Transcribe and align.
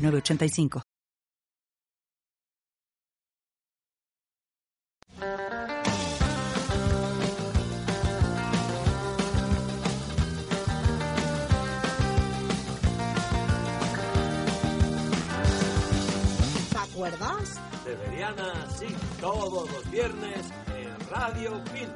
985. 0.00 0.82
¿Te 16.70 16.78
acuerdas? 16.78 17.60
Severiana, 17.84 18.68
sí, 18.78 18.86
todos 19.20 19.70
los 19.70 19.90
viernes 19.90 20.50
en 20.76 21.10
Radio 21.10 21.62
Pin. 21.72 21.88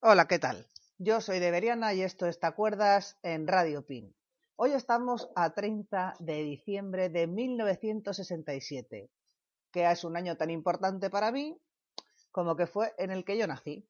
Hola, 0.00 0.26
¿qué 0.26 0.38
tal? 0.38 0.64
Yo 1.00 1.20
soy 1.20 1.38
Deberiana 1.38 1.94
y 1.94 2.02
esto 2.02 2.26
es 2.26 2.40
Te 2.40 2.48
acuerdas 2.48 3.20
en 3.22 3.46
Radio 3.46 3.86
Pin. 3.86 4.12
Hoy 4.56 4.72
estamos 4.72 5.30
a 5.36 5.54
30 5.54 6.16
de 6.18 6.42
diciembre 6.42 7.08
de 7.08 7.28
1967, 7.28 9.08
que 9.70 9.88
es 9.88 10.02
un 10.02 10.16
año 10.16 10.36
tan 10.36 10.50
importante 10.50 11.08
para 11.08 11.30
mí 11.30 11.56
como 12.32 12.56
que 12.56 12.66
fue 12.66 12.94
en 12.98 13.12
el 13.12 13.24
que 13.24 13.38
yo 13.38 13.46
nací. 13.46 13.88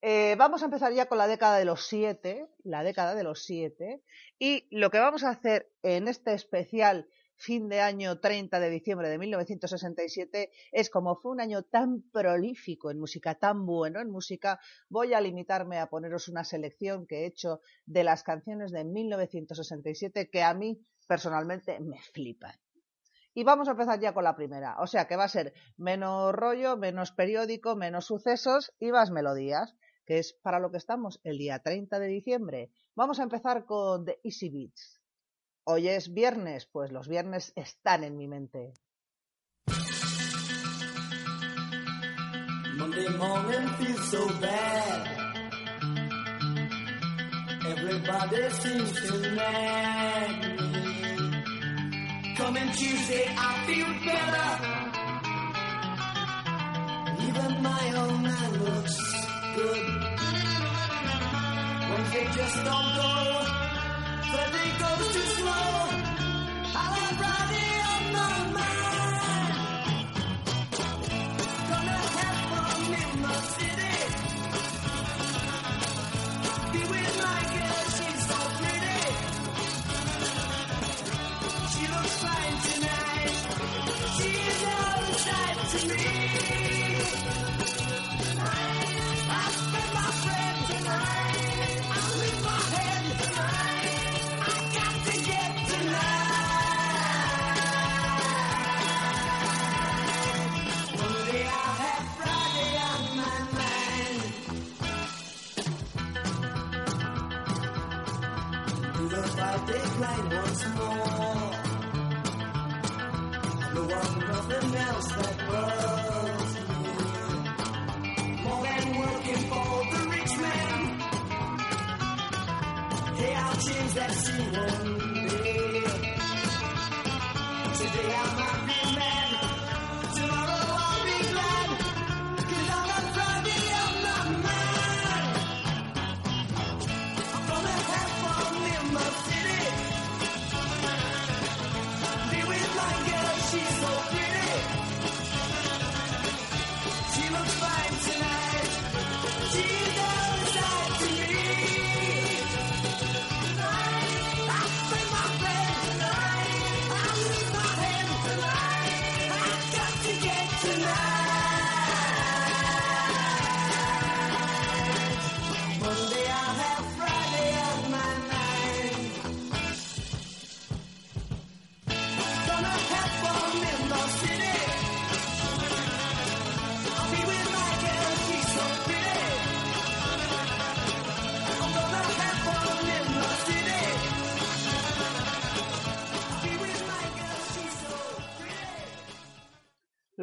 Eh, 0.00 0.36
vamos 0.38 0.62
a 0.62 0.64
empezar 0.64 0.90
ya 0.94 1.04
con 1.04 1.18
la 1.18 1.26
década 1.26 1.58
de 1.58 1.66
los 1.66 1.86
siete, 1.86 2.48
la 2.62 2.82
década 2.82 3.14
de 3.14 3.24
los 3.24 3.44
siete, 3.44 4.02
y 4.38 4.66
lo 4.70 4.90
que 4.90 5.00
vamos 5.00 5.22
a 5.22 5.28
hacer 5.28 5.70
en 5.82 6.08
este 6.08 6.32
especial 6.32 7.10
fin 7.44 7.68
de 7.68 7.82
año 7.82 8.20
30 8.20 8.58
de 8.58 8.70
diciembre 8.70 9.10
de 9.10 9.18
1967 9.18 10.50
es 10.72 10.88
como 10.88 11.16
fue 11.16 11.32
un 11.32 11.42
año 11.42 11.62
tan 11.62 12.00
prolífico 12.10 12.90
en 12.90 12.98
música, 12.98 13.34
tan 13.34 13.66
bueno 13.66 14.00
en 14.00 14.10
música, 14.10 14.58
voy 14.88 15.12
a 15.12 15.20
limitarme 15.20 15.78
a 15.78 15.90
poneros 15.90 16.28
una 16.28 16.42
selección 16.42 17.06
que 17.06 17.20
he 17.20 17.26
hecho 17.26 17.60
de 17.84 18.02
las 18.02 18.22
canciones 18.22 18.72
de 18.72 18.84
1967 18.84 20.30
que 20.30 20.42
a 20.42 20.54
mí 20.54 20.80
personalmente 21.06 21.78
me 21.80 22.00
flipan. 22.00 22.54
Y 23.34 23.44
vamos 23.44 23.68
a 23.68 23.72
empezar 23.72 24.00
ya 24.00 24.14
con 24.14 24.24
la 24.24 24.36
primera, 24.36 24.76
o 24.80 24.86
sea 24.86 25.06
que 25.06 25.16
va 25.16 25.24
a 25.24 25.28
ser 25.28 25.52
menos 25.76 26.32
rollo, 26.32 26.78
menos 26.78 27.12
periódico, 27.12 27.76
menos 27.76 28.06
sucesos 28.06 28.72
y 28.78 28.90
más 28.90 29.10
melodías, 29.10 29.76
que 30.06 30.18
es 30.18 30.32
para 30.32 30.60
lo 30.60 30.70
que 30.70 30.78
estamos 30.78 31.20
el 31.24 31.36
día 31.36 31.58
30 31.58 31.98
de 31.98 32.06
diciembre. 32.06 32.70
Vamos 32.94 33.20
a 33.20 33.24
empezar 33.24 33.66
con 33.66 34.06
The 34.06 34.18
Easy 34.24 34.48
Beats. 34.48 35.03
Hoy 35.66 35.88
es 35.88 36.12
viernes, 36.12 36.66
pues 36.66 36.92
los 36.92 37.08
viernes 37.08 37.54
están 37.56 38.04
en 38.04 38.18
mi 38.18 38.28
mente. 38.28 38.74
Monday 42.76 43.08
morning 43.16 43.66
feels 43.78 44.10
so 44.10 44.26
bad. 44.42 45.08
Everybody 47.66 48.50
seems 48.60 48.92
to 48.92 49.18
nag 49.34 50.60
me. 50.60 52.34
Coming 52.36 52.70
Tuesday, 52.72 53.24
I 53.34 53.64
feel 53.66 53.86
better. 54.04 54.50
Even 57.26 57.62
my 57.62 57.94
own 57.96 58.22
man 58.22 58.52
looks 58.64 58.96
good. 59.56 59.86
Wednesday 61.88 62.26
just 62.34 62.64
don't 62.64 62.96
go. 62.96 63.63
She's 77.96 78.26
so 78.26 78.38
pretty. 78.58 79.34
She 85.78 86.63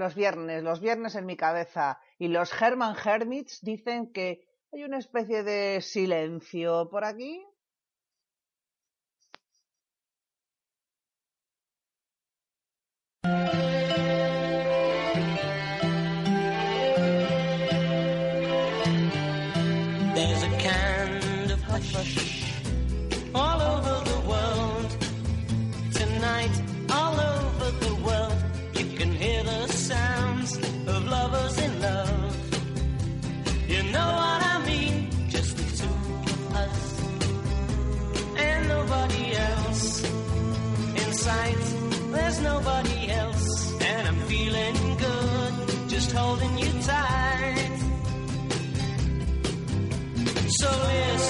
Los 0.02 0.16
viernes, 0.16 0.64
los 0.64 0.80
viernes 0.80 1.14
en 1.14 1.28
mi 1.28 1.38
cabeza. 1.38 2.00
Y 2.18 2.28
los 2.28 2.60
Herman 2.60 2.96
Hermits 3.06 3.60
dicen 3.62 4.12
que 4.12 4.48
hay 4.74 4.84
una 4.84 4.98
especie 4.98 5.44
de 5.44 5.80
silencio 5.80 6.90
por 6.90 7.06
aquí. 7.06 7.46
So 50.62 50.70
listen 50.70 51.21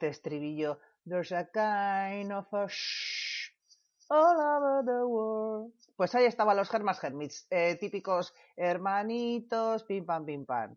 este 0.00 0.08
estribillo. 0.08 0.78
There's 1.04 1.32
a 1.32 1.44
kind 1.52 2.32
of 2.32 2.46
a 2.54 2.66
shh 2.68 3.52
all 4.08 4.40
over 4.40 4.82
the 4.84 5.04
world. 5.04 5.72
Pues 5.96 6.14
ahí 6.14 6.24
estaban 6.24 6.56
los 6.56 6.72
Hermas 6.72 7.02
Hermits, 7.04 7.46
eh, 7.50 7.76
típicos 7.78 8.32
hermanitos, 8.56 9.84
pim 9.84 10.06
pam 10.06 10.24
pim 10.24 10.46
pam. 10.46 10.76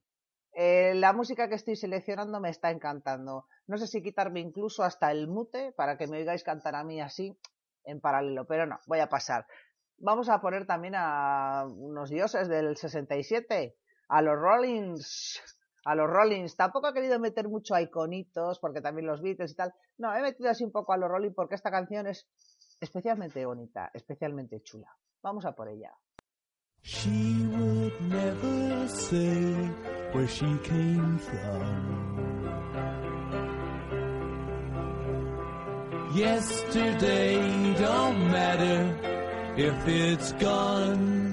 Eh, 0.51 0.93
la 0.95 1.13
música 1.13 1.47
que 1.47 1.55
estoy 1.55 1.77
seleccionando 1.77 2.41
me 2.41 2.49
está 2.49 2.69
encantando. 2.69 3.47
No 3.65 3.77
sé 3.77 3.87
si 3.87 4.03
quitarme 4.03 4.41
incluso 4.41 4.83
hasta 4.83 5.09
el 5.09 5.27
mute 5.27 5.71
para 5.71 5.97
que 5.97 6.07
me 6.07 6.17
oigáis 6.17 6.43
cantar 6.43 6.75
a 6.75 6.83
mí 6.83 6.99
así 6.99 7.37
en 7.85 8.01
paralelo, 8.01 8.45
pero 8.45 8.65
no, 8.65 8.79
voy 8.87 8.99
a 8.99 9.07
pasar. 9.07 9.47
Vamos 9.99 10.27
a 10.27 10.41
poner 10.41 10.67
también 10.67 10.95
a 10.97 11.65
unos 11.65 12.09
dioses 12.09 12.49
del 12.49 12.75
67, 12.75 13.77
a 14.09 14.21
los 14.21 14.37
Rollins, 14.37 15.41
a 15.85 15.95
los 15.95 16.09
Rollins. 16.09 16.55
Tampoco 16.55 16.89
he 16.89 16.93
querido 16.93 17.19
meter 17.19 17.47
mucho 17.47 17.75
a 17.75 17.81
iconitos, 17.81 18.59
porque 18.59 18.81
también 18.81 19.07
los 19.07 19.21
Beatles 19.21 19.51
y 19.51 19.55
tal. 19.55 19.73
No, 19.97 20.15
he 20.15 20.21
metido 20.21 20.49
así 20.49 20.63
un 20.63 20.71
poco 20.71 20.93
a 20.93 20.97
los 20.97 21.09
Rollins 21.09 21.35
porque 21.35 21.55
esta 21.55 21.71
canción 21.71 22.07
es 22.07 22.27
especialmente 22.79 23.45
bonita, 23.45 23.91
especialmente 23.93 24.61
chula. 24.61 24.95
Vamos 25.21 25.45
a 25.45 25.53
por 25.53 25.69
ella. 25.69 25.93
Yesterday 36.13 37.73
don't 37.79 38.31
matter 38.31 38.95
if 39.57 39.87
it's 39.87 40.31
gone. 40.33 41.32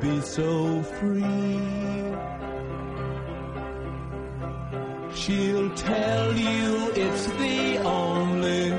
Be 0.00 0.20
so 0.22 0.82
free. 0.82 1.60
She'll 5.14 5.70
tell 5.74 6.32
you 6.34 6.92
it's 6.94 7.26
the 7.26 7.78
only 7.84 8.72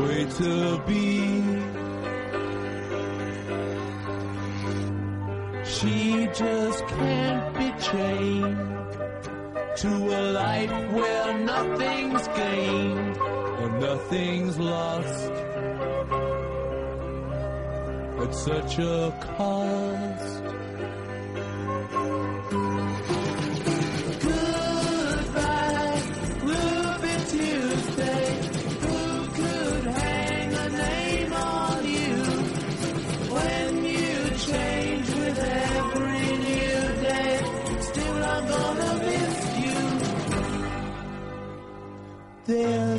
way 0.00 0.24
to 0.40 0.82
be. 0.86 1.44
She 5.64 6.26
just 6.34 6.86
can't 6.86 7.56
be 7.58 7.72
chained 7.80 8.74
to 9.76 9.88
a 9.88 10.22
life 10.32 10.92
where 10.92 11.38
nothing's 11.38 12.26
gained 12.28 13.16
and 13.16 13.80
nothing's 13.80 14.58
lost 14.58 15.30
at 18.22 18.34
such 18.34 18.78
a 18.78 19.12
cost. 19.36 20.43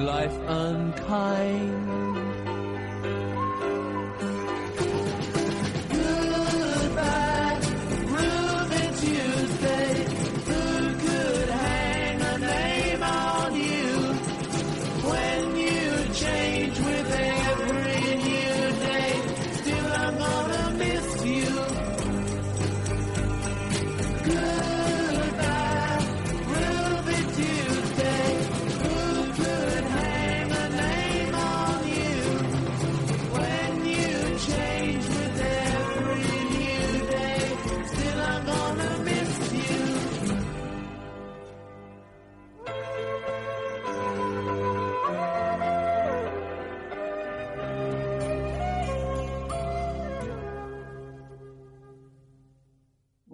Life 0.00 0.32
unkind. 0.48 1.91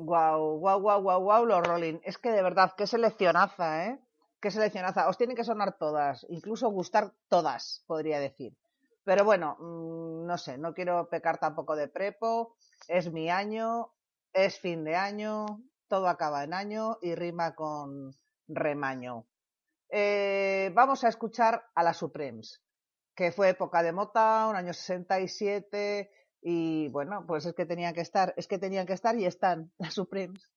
Guau, 0.09 0.57
guau, 0.57 0.81
guau, 0.81 1.03
guau, 1.03 1.21
guau, 1.21 1.45
los 1.45 1.67
Rolling. 1.67 2.01
Es 2.03 2.17
que 2.17 2.31
de 2.31 2.43
verdad, 2.43 2.73
qué 2.79 2.87
seleccionaza, 2.87 3.89
¿eh? 3.89 4.01
Qué 4.41 4.51
seleccionaza. 4.51 5.07
Os 5.09 5.19
tienen 5.19 5.37
que 5.37 5.45
sonar 5.45 5.77
todas, 5.77 6.25
incluso 6.31 6.71
gustar 6.71 7.13
todas, 7.29 7.85
podría 7.87 8.19
decir. 8.19 8.57
Pero 9.05 9.27
bueno, 9.27 9.57
mm, 9.61 10.25
no 10.27 10.39
sé, 10.39 10.57
no 10.57 10.73
quiero 10.73 11.11
pecar 11.11 11.37
tampoco 11.37 11.77
de 11.77 11.89
prepo. 11.89 12.57
Es 12.89 13.13
mi 13.13 13.29
año, 13.29 13.93
es 14.33 14.59
fin 14.59 14.83
de 14.83 14.97
año, 14.97 15.45
todo 15.89 16.09
acaba 16.09 16.43
en 16.43 16.55
año 16.55 16.97
y 17.03 17.15
rima 17.15 17.55
con 17.55 18.17
remaño. 18.47 19.27
Eh, 19.91 20.71
vamos 20.75 21.05
a 21.05 21.09
escuchar 21.09 21.67
a 21.75 21.83
las 21.83 21.99
Supremes, 21.99 22.63
que 23.15 23.31
fue 23.31 23.51
época 23.51 23.83
de 23.83 23.93
Mota, 23.93 24.47
un 24.49 24.57
año 24.57 24.73
67, 24.73 26.11
y 26.43 26.89
bueno, 26.89 27.25
pues 27.27 27.47
es 27.47 27.55
que 27.55 27.67
tenían 27.67 27.95
que 27.95 28.01
estar, 28.01 28.35
es 28.37 28.47
que 28.47 28.59
tenían 28.59 28.87
que 28.87 28.93
estar 28.93 29.17
y 29.17 29.25
están 29.27 29.71
las 29.79 29.95
Supremes. 29.95 30.51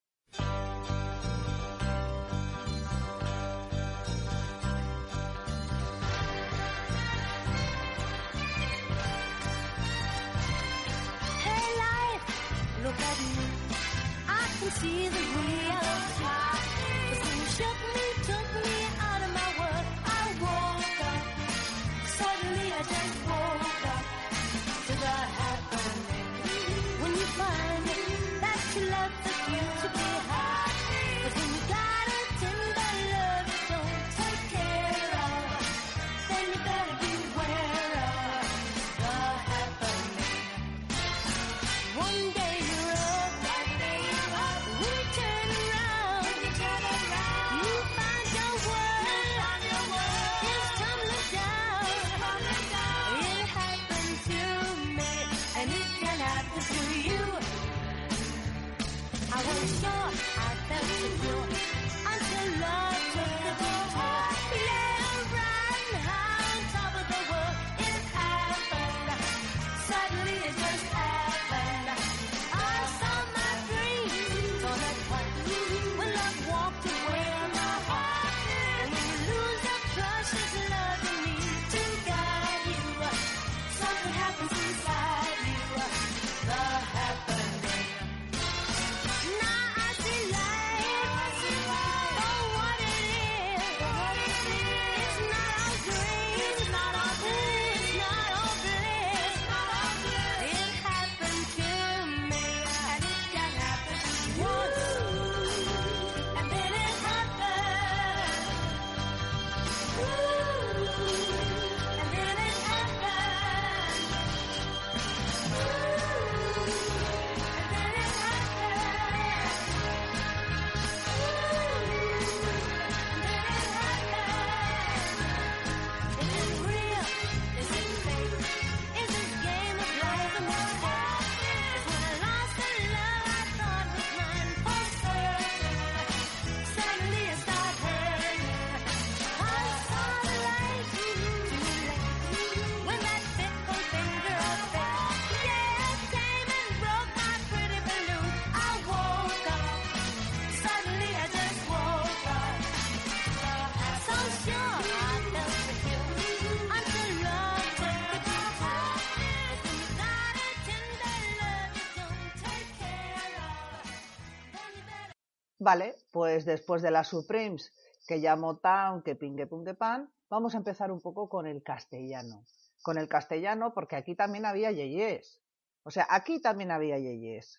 pues 166.12 166.44
después 166.44 166.82
de 166.82 166.92
las 166.92 167.08
Supremes, 167.08 167.72
que 168.06 168.20
ya 168.20 168.36
Motown, 168.36 169.02
que 169.02 169.16
pingue 169.16 169.46
pum 169.46 169.64
pan, 169.76 170.12
vamos 170.28 170.54
a 170.54 170.58
empezar 170.58 170.92
un 170.92 171.00
poco 171.00 171.28
con 171.28 171.46
el 171.46 171.62
castellano. 171.62 172.44
Con 172.82 172.98
el 172.98 173.08
castellano, 173.08 173.72
porque 173.74 173.96
aquí 173.96 174.14
también 174.14 174.44
había 174.44 174.70
yeyes. 174.70 175.40
O 175.82 175.90
sea, 175.90 176.06
aquí 176.10 176.40
también 176.40 176.70
había 176.70 176.98
yeyes. 176.98 177.58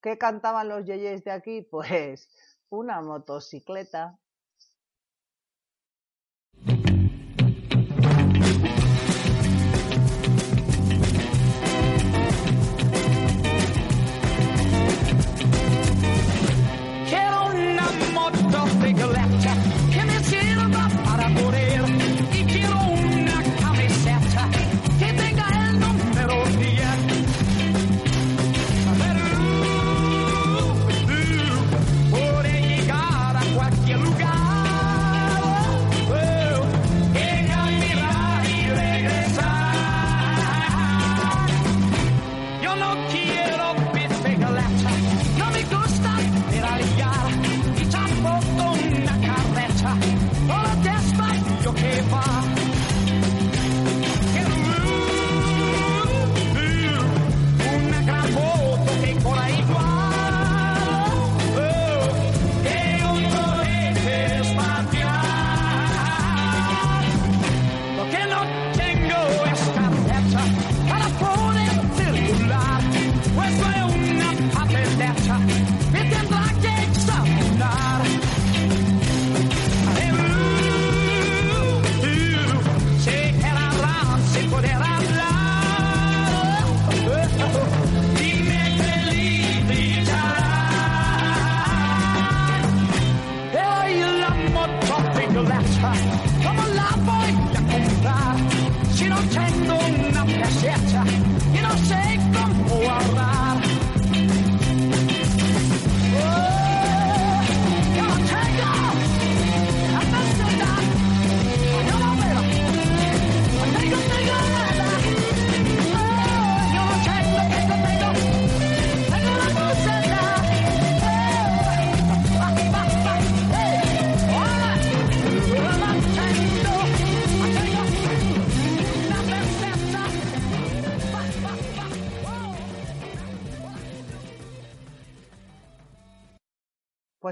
¿Qué 0.00 0.18
cantaban 0.18 0.68
los 0.68 0.84
yeyes 0.84 1.24
de 1.24 1.32
aquí? 1.32 1.62
Pues 1.70 2.28
una 2.68 3.00
motocicleta, 3.00 4.19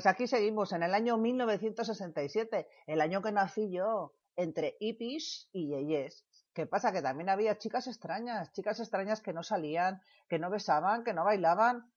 aquí 0.08 0.26
seguimos 0.26 0.72
en 0.72 0.82
el 0.82 0.94
año 0.94 1.16
1967, 1.18 2.66
el 2.86 3.00
año 3.00 3.22
que 3.22 3.32
nací 3.32 3.70
yo, 3.70 4.14
entre 4.36 4.76
hippies 4.80 5.48
y 5.52 5.68
yeyes. 5.68 6.24
¿Qué 6.54 6.66
pasa? 6.66 6.92
Que 6.92 7.02
también 7.02 7.28
había 7.28 7.58
chicas 7.58 7.86
extrañas, 7.86 8.52
chicas 8.52 8.80
extrañas 8.80 9.20
que 9.20 9.32
no 9.32 9.42
salían, 9.42 10.00
que 10.28 10.38
no 10.38 10.50
besaban, 10.50 11.04
que 11.04 11.12
no 11.12 11.24
bailaban. 11.24 11.92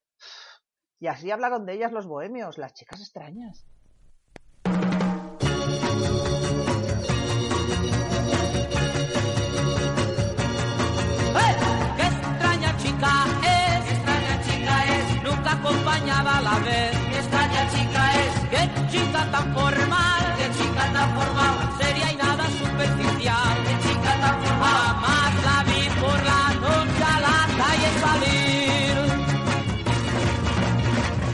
Y 1.00 1.08
así 1.08 1.32
hablaron 1.32 1.66
de 1.66 1.74
ellas 1.74 1.92
los 1.92 2.06
bohemios, 2.06 2.58
las 2.58 2.74
chicas 2.74 3.00
extrañas. 3.00 3.66
¡Eh! 4.66 4.72
¡Qué 11.98 12.04
extraña 12.04 12.78
chica 12.78 13.26
es! 13.42 13.86
¡Qué 13.86 13.94
extraña 13.94 14.42
chica 14.44 14.86
es! 14.96 15.24
Nunca 15.24 15.54
acompañada 15.54 16.38
a 16.38 16.42
la 16.42 16.60
vez. 16.60 16.91
¡Qué 18.62 18.68
extraña 18.68 18.92
chica 18.92 19.32
tan 19.32 19.54
formal! 19.56 20.24
¡Qué 20.38 20.48
chica 20.58 20.86
tan 20.94 21.10
formal! 21.16 21.56
Seria 21.80 22.12
y 22.12 22.16
nada 22.16 22.46
superficial. 22.62 23.56
¡Qué 23.66 23.74
chica 23.84 24.12
tan 24.22 24.36
formal! 24.44 25.32
La 25.48 25.58
vi 25.64 25.82
por 26.00 26.20
la 26.32 26.44
noche 26.66 27.04
a 27.14 27.18
la 27.26 27.38
calle 27.60 27.90
salir. 28.04 28.96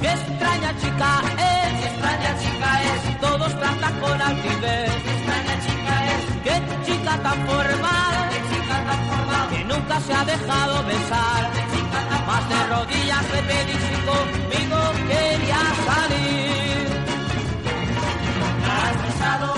¡Qué 0.01 0.09
extraña 0.19 0.71
chica 0.81 1.11
es! 1.51 1.71
¡Qué 1.79 1.87
extraña 1.91 2.31
chica 2.41 2.69
es! 2.91 3.19
Todos 3.19 3.51
tratan 3.59 3.93
con 3.99 4.21
altivez. 4.21 4.91
¡Qué 5.03 5.11
extraña 5.17 5.55
chica 5.65 5.95
es! 6.13 6.23
¡Qué 6.45 6.55
chica 6.85 7.13
tan 7.25 7.39
formal! 7.45 8.15
¡Qué 8.31 8.39
chica 8.49 8.75
tan 8.87 8.99
formal! 9.09 9.49
Que 9.51 9.63
nunca 9.65 9.99
se 9.99 10.13
ha 10.13 10.23
dejado 10.23 10.83
besar. 10.85 11.41
¡Qué 11.55 11.63
chica 11.75 11.99
tan 12.09 12.25
Más 12.25 12.47
de 12.47 12.59
rodillas 12.73 13.25
le 13.33 13.41
pedí 13.49 13.75
si 13.85 13.95
conmigo 14.07 14.79
quería 15.09 15.61
salir. 15.87 16.66
¿La 19.27 19.33
has 19.33 19.56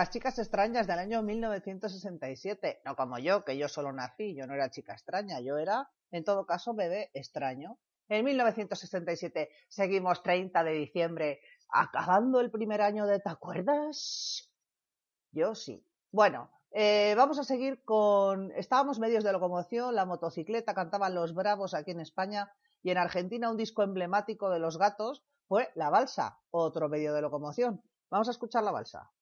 Las 0.00 0.08
chicas 0.08 0.38
extrañas 0.38 0.86
del 0.86 0.98
año 0.98 1.22
1967. 1.22 2.80
No 2.86 2.96
como 2.96 3.18
yo, 3.18 3.44
que 3.44 3.58
yo 3.58 3.68
solo 3.68 3.92
nací, 3.92 4.34
yo 4.34 4.46
no 4.46 4.54
era 4.54 4.70
chica 4.70 4.94
extraña, 4.94 5.40
yo 5.40 5.58
era, 5.58 5.90
en 6.10 6.24
todo 6.24 6.46
caso, 6.46 6.72
bebé 6.72 7.10
extraño. 7.12 7.78
En 8.08 8.24
1967 8.24 9.50
seguimos 9.68 10.22
30 10.22 10.64
de 10.64 10.72
diciembre, 10.72 11.40
acabando 11.68 12.40
el 12.40 12.50
primer 12.50 12.80
año 12.80 13.06
de 13.06 13.20
¿Te 13.20 13.28
acuerdas? 13.28 14.50
Yo 15.32 15.54
sí. 15.54 15.86
Bueno, 16.10 16.50
eh, 16.70 17.12
vamos 17.14 17.38
a 17.38 17.44
seguir 17.44 17.84
con... 17.84 18.52
Estábamos 18.52 19.00
medios 19.00 19.22
de 19.22 19.32
locomoción, 19.32 19.94
la 19.94 20.06
motocicleta, 20.06 20.72
cantaban 20.72 21.14
los 21.14 21.34
bravos 21.34 21.74
aquí 21.74 21.90
en 21.90 22.00
España 22.00 22.50
y 22.82 22.90
en 22.90 22.96
Argentina 22.96 23.50
un 23.50 23.58
disco 23.58 23.82
emblemático 23.82 24.48
de 24.48 24.60
los 24.60 24.78
gatos 24.78 25.22
fue 25.46 25.70
la 25.74 25.90
balsa, 25.90 26.38
otro 26.50 26.88
medio 26.88 27.12
de 27.12 27.20
locomoción. 27.20 27.82
Vamos 28.08 28.28
a 28.28 28.30
escuchar 28.30 28.64
la 28.64 28.72
balsa. 28.72 29.12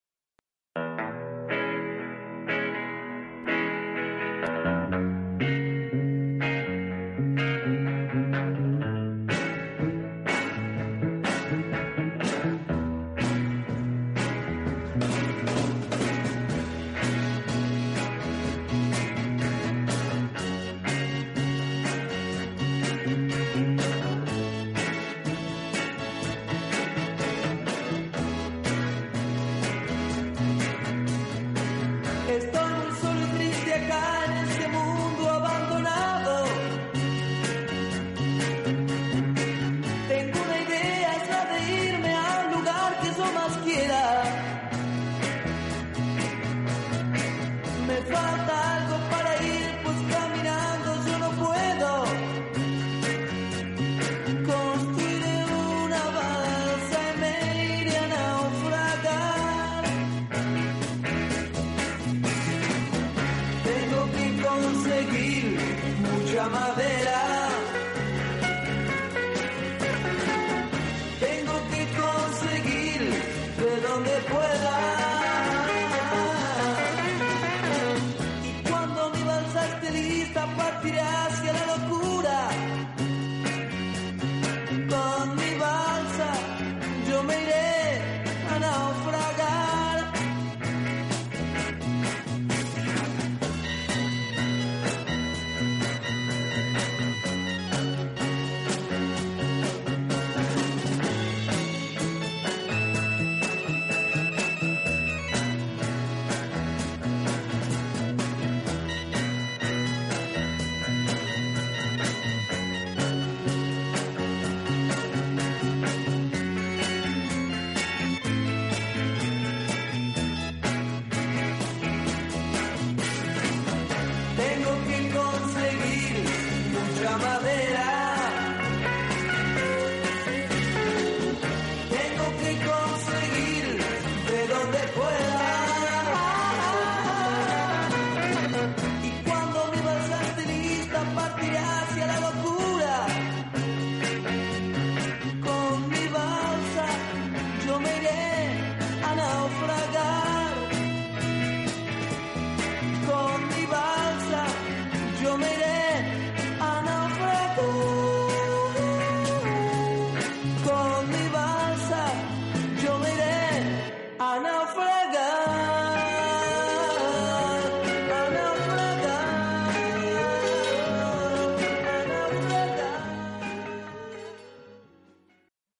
Mucha 66.48 66.60
madera. 66.60 67.07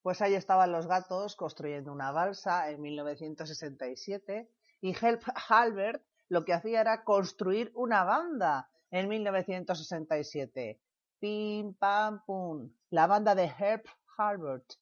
Pues 0.09 0.23
ahí 0.23 0.35
estaban 0.35 0.73
los 0.73 0.87
gatos 0.87 1.37
construyendo 1.37 1.93
una 1.93 2.13
balsa 2.13 2.71
en 2.71 2.81
1967 2.81 4.49
y 4.81 4.97
Help 4.97 5.23
Halbert 5.51 6.03
lo 6.31 6.47
que 6.47 6.55
hacía 6.55 6.81
era 6.81 7.05
construir 7.05 7.71
una 7.75 8.05
banda 8.05 8.71
en 8.91 9.07
1967. 9.07 10.81
Pim, 11.19 11.75
pam, 11.75 12.25
pum. 12.25 12.73
La 12.89 13.07
banda 13.07 13.35
de 13.35 13.53
Herb 13.59 13.85
Halbert. 14.17 14.77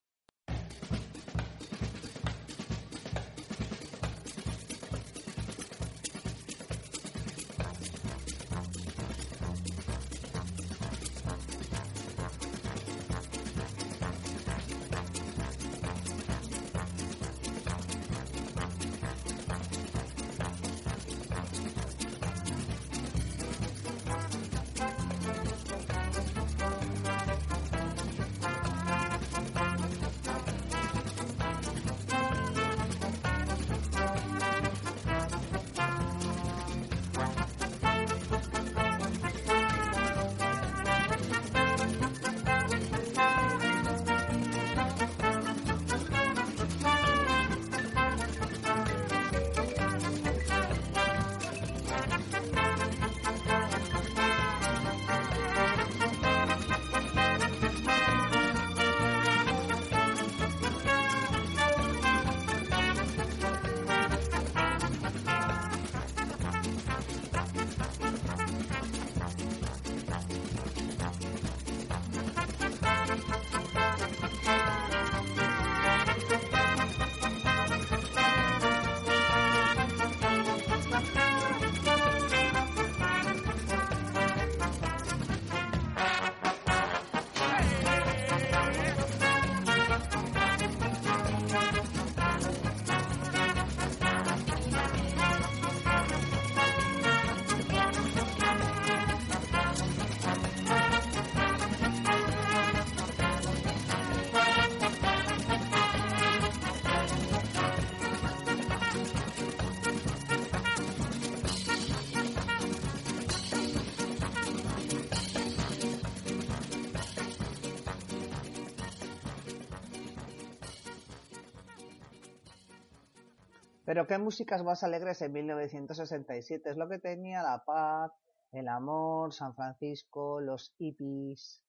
Pero 123.97 124.07
qué 124.07 124.19
músicas 124.19 124.63
más 124.63 124.83
alegres 124.85 125.23
en 125.23 125.33
1967. 125.33 126.69
Es 126.69 126.77
lo 126.77 126.87
que 126.87 126.99
tenía 126.99 127.43
la 127.43 127.65
paz, 127.65 128.13
el 128.53 128.69
amor, 128.69 129.33
San 129.33 129.55
Francisco, 129.55 130.39
los 130.43 130.75
hippies, 130.77 131.63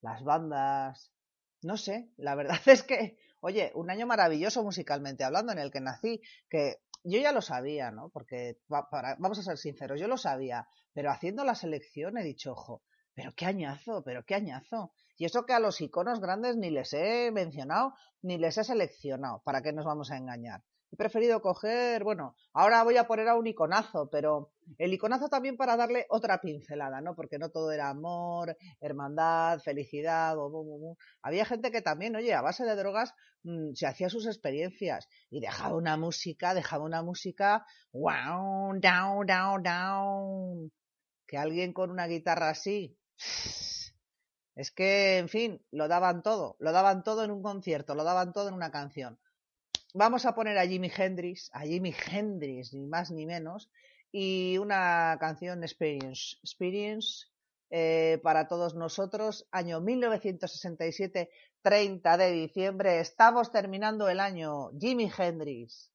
las 0.00 0.24
bandas. 0.24 1.12
No 1.60 1.76
sé, 1.76 2.08
la 2.16 2.34
verdad 2.34 2.56
es 2.66 2.82
que, 2.82 3.18
oye, 3.40 3.72
un 3.74 3.90
año 3.90 4.06
maravilloso 4.06 4.64
musicalmente 4.64 5.22
hablando 5.22 5.52
en 5.52 5.58
el 5.58 5.70
que 5.70 5.82
nací, 5.82 6.22
que 6.48 6.76
yo 7.04 7.20
ya 7.20 7.30
lo 7.32 7.42
sabía, 7.42 7.90
¿no? 7.90 8.08
Porque 8.08 8.58
para- 8.68 9.16
vamos 9.18 9.38
a 9.38 9.42
ser 9.42 9.58
sinceros, 9.58 10.00
yo 10.00 10.08
lo 10.08 10.16
sabía, 10.16 10.66
pero 10.94 11.10
haciendo 11.10 11.44
la 11.44 11.54
selección 11.54 12.16
he 12.16 12.24
dicho, 12.24 12.52
ojo, 12.52 12.84
pero 13.12 13.34
qué 13.36 13.44
añazo, 13.44 14.02
pero 14.02 14.24
qué 14.24 14.34
añazo. 14.34 14.94
Y 15.18 15.26
eso 15.26 15.44
que 15.44 15.52
a 15.52 15.60
los 15.60 15.78
iconos 15.82 16.20
grandes 16.20 16.56
ni 16.56 16.70
les 16.70 16.94
he 16.94 17.30
mencionado, 17.32 17.92
ni 18.22 18.38
les 18.38 18.56
he 18.56 18.64
seleccionado, 18.64 19.42
¿para 19.44 19.60
qué 19.60 19.74
nos 19.74 19.84
vamos 19.84 20.10
a 20.10 20.16
engañar? 20.16 20.62
He 20.90 20.96
preferido 20.96 21.40
coger, 21.42 22.04
bueno, 22.04 22.36
ahora 22.52 22.84
voy 22.84 22.96
a 22.96 23.08
poner 23.08 23.28
a 23.28 23.34
un 23.34 23.46
iconazo, 23.46 24.08
pero 24.08 24.52
el 24.78 24.92
iconazo 24.92 25.28
también 25.28 25.56
para 25.56 25.76
darle 25.76 26.06
otra 26.10 26.40
pincelada, 26.40 27.00
¿no? 27.00 27.16
Porque 27.16 27.38
no 27.38 27.50
todo 27.50 27.72
era 27.72 27.88
amor, 27.88 28.56
hermandad, 28.80 29.58
felicidad, 29.60 30.36
bu, 30.36 30.48
bu, 30.48 30.78
bu. 30.78 30.96
Había 31.22 31.44
gente 31.44 31.72
que 31.72 31.82
también, 31.82 32.14
oye, 32.14 32.34
a 32.34 32.40
base 32.40 32.64
de 32.64 32.76
drogas 32.76 33.14
mm, 33.42 33.72
se 33.74 33.86
hacía 33.86 34.08
sus 34.08 34.26
experiencias 34.26 35.08
y 35.28 35.40
dejaba 35.40 35.76
una 35.76 35.96
música, 35.96 36.54
dejaba 36.54 36.84
una 36.84 37.02
música, 37.02 37.66
wow, 37.92 38.78
down, 38.80 39.26
down, 39.26 39.62
down. 39.62 40.72
Que 41.26 41.36
alguien 41.36 41.72
con 41.72 41.90
una 41.90 42.06
guitarra 42.06 42.50
así, 42.50 42.96
es 44.54 44.70
que, 44.70 45.18
en 45.18 45.28
fin, 45.28 45.66
lo 45.72 45.88
daban 45.88 46.22
todo, 46.22 46.56
lo 46.60 46.70
daban 46.70 47.02
todo 47.02 47.24
en 47.24 47.32
un 47.32 47.42
concierto, 47.42 47.96
lo 47.96 48.04
daban 48.04 48.32
todo 48.32 48.48
en 48.48 48.54
una 48.54 48.70
canción. 48.70 49.18
Vamos 49.98 50.26
a 50.26 50.34
poner 50.34 50.58
a 50.58 50.66
Jimi 50.66 50.90
Hendrix, 50.94 51.48
a 51.54 51.60
Jimi 51.60 51.90
Hendrix, 51.90 52.74
ni 52.74 52.86
más 52.86 53.10
ni 53.10 53.24
menos, 53.24 53.70
y 54.12 54.58
una 54.58 55.16
canción 55.18 55.64
Experience, 55.64 56.36
Experience 56.42 57.28
eh, 57.70 58.20
para 58.22 58.46
todos 58.46 58.74
nosotros, 58.74 59.48
año 59.50 59.80
1967, 59.80 61.30
30 61.62 62.16
de 62.18 62.30
diciembre, 62.30 63.00
estamos 63.00 63.50
terminando 63.50 64.10
el 64.10 64.20
año, 64.20 64.70
Jimi 64.78 65.10
Hendrix. 65.16 65.90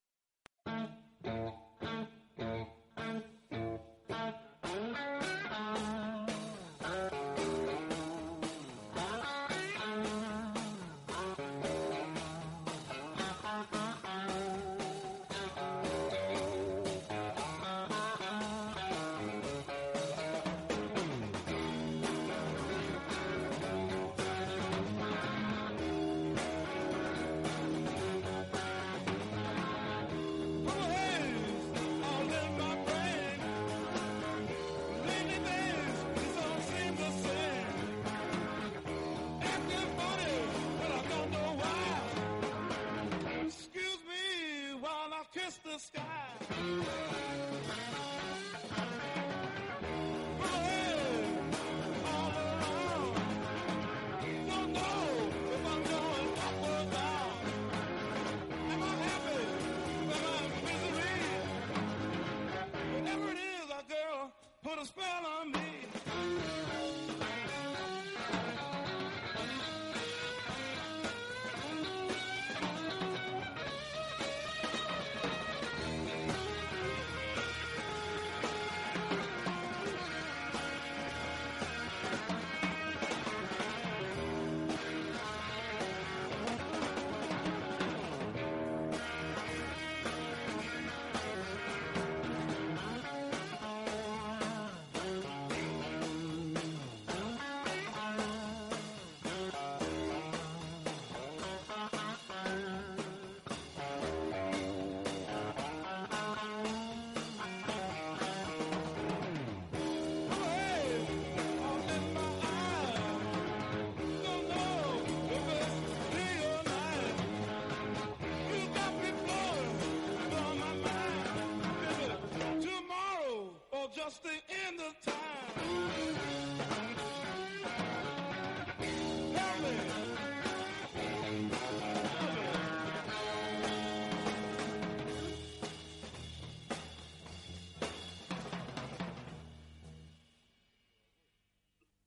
Sky. 45.81 47.20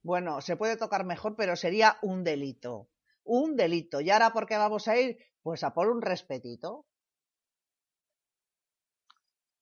Bueno, 0.05 0.43
se 0.43 0.57
puede 0.57 0.77
tocar 0.77 1.07
mejor, 1.07 1.35
pero 1.35 1.57
sería 1.57 1.97
un 2.03 2.25
delito. 2.25 2.91
Un 3.25 3.57
delito. 3.57 4.03
¿Y 4.03 4.11
ahora 4.11 4.35
por 4.35 4.47
qué 4.47 4.59
vamos 4.59 4.87
a 4.87 4.99
ir? 4.99 5.17
Pues 5.43 5.65
a 5.65 5.73
por 5.73 5.89
un 5.89 6.03
respetito. 6.03 6.85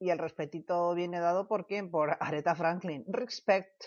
Y 0.02 0.10
el 0.10 0.18
respetito 0.18 0.96
viene 0.96 1.20
dado 1.20 1.46
por 1.46 1.64
quién? 1.64 1.88
Por 1.88 2.16
Aretha 2.18 2.56
Franklin. 2.56 3.04
Respect. 3.06 3.84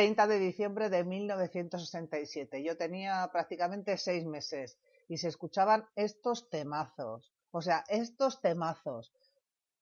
30 0.00 0.28
de 0.28 0.38
diciembre 0.38 0.88
de 0.88 1.04
1967. 1.04 2.64
Yo 2.64 2.78
tenía 2.78 3.28
prácticamente 3.30 3.98
seis 3.98 4.24
meses 4.24 4.78
y 5.08 5.18
se 5.18 5.28
escuchaban 5.28 5.84
estos 5.94 6.48
temazos. 6.48 7.34
O 7.50 7.60
sea, 7.60 7.84
estos 7.86 8.40
temazos. 8.40 9.12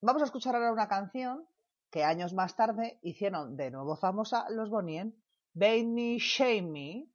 Vamos 0.00 0.22
a 0.22 0.24
escuchar 0.24 0.56
ahora 0.56 0.72
una 0.72 0.88
canción 0.88 1.46
que 1.88 2.02
años 2.02 2.34
más 2.34 2.56
tarde 2.56 2.98
hicieron 3.00 3.56
de 3.56 3.70
nuevo 3.70 3.94
famosa 3.94 4.50
los 4.50 4.70
Bonien, 4.70 5.14
Bait 5.54 5.86
Me, 5.86 6.18
Shame 6.18 6.62
Me, 6.62 7.06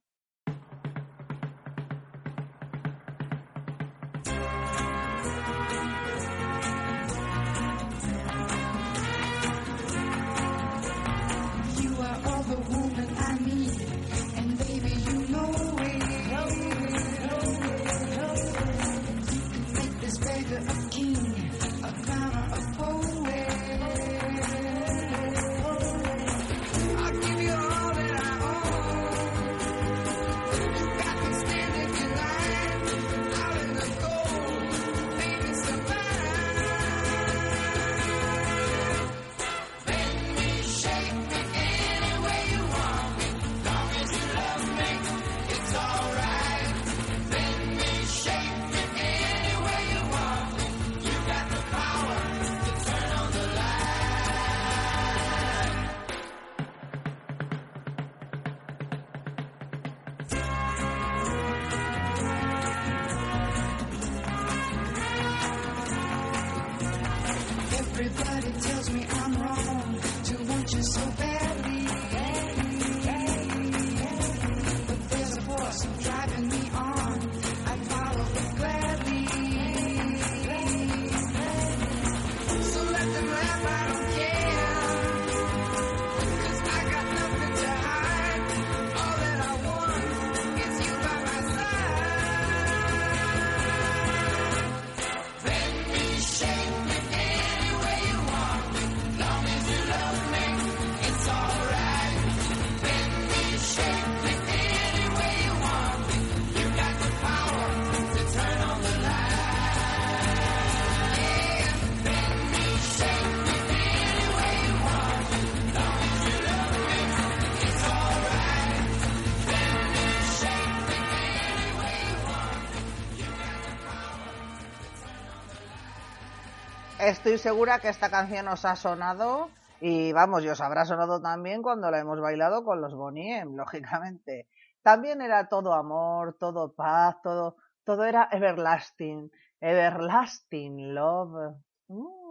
estoy 127.08 127.38
segura 127.38 127.80
que 127.80 127.88
esta 127.88 128.10
canción 128.10 128.48
os 128.48 128.64
ha 128.64 128.76
sonado 128.76 129.50
y 129.80 130.12
vamos, 130.12 130.44
y 130.44 130.48
os 130.48 130.60
habrá 130.60 130.84
sonado 130.84 131.20
también 131.20 131.62
cuando 131.62 131.90
la 131.90 131.98
hemos 131.98 132.20
bailado 132.20 132.64
con 132.64 132.80
los 132.80 132.94
Boniem, 132.94 133.54
lógicamente. 133.56 134.48
También 134.82 135.20
era 135.20 135.48
todo 135.48 135.74
amor, 135.74 136.36
todo 136.38 136.74
paz, 136.74 137.16
todo, 137.22 137.56
todo 137.84 138.04
era 138.04 138.28
everlasting, 138.30 139.30
everlasting 139.60 140.94
love. 140.94 141.56
Mm. 141.88 142.23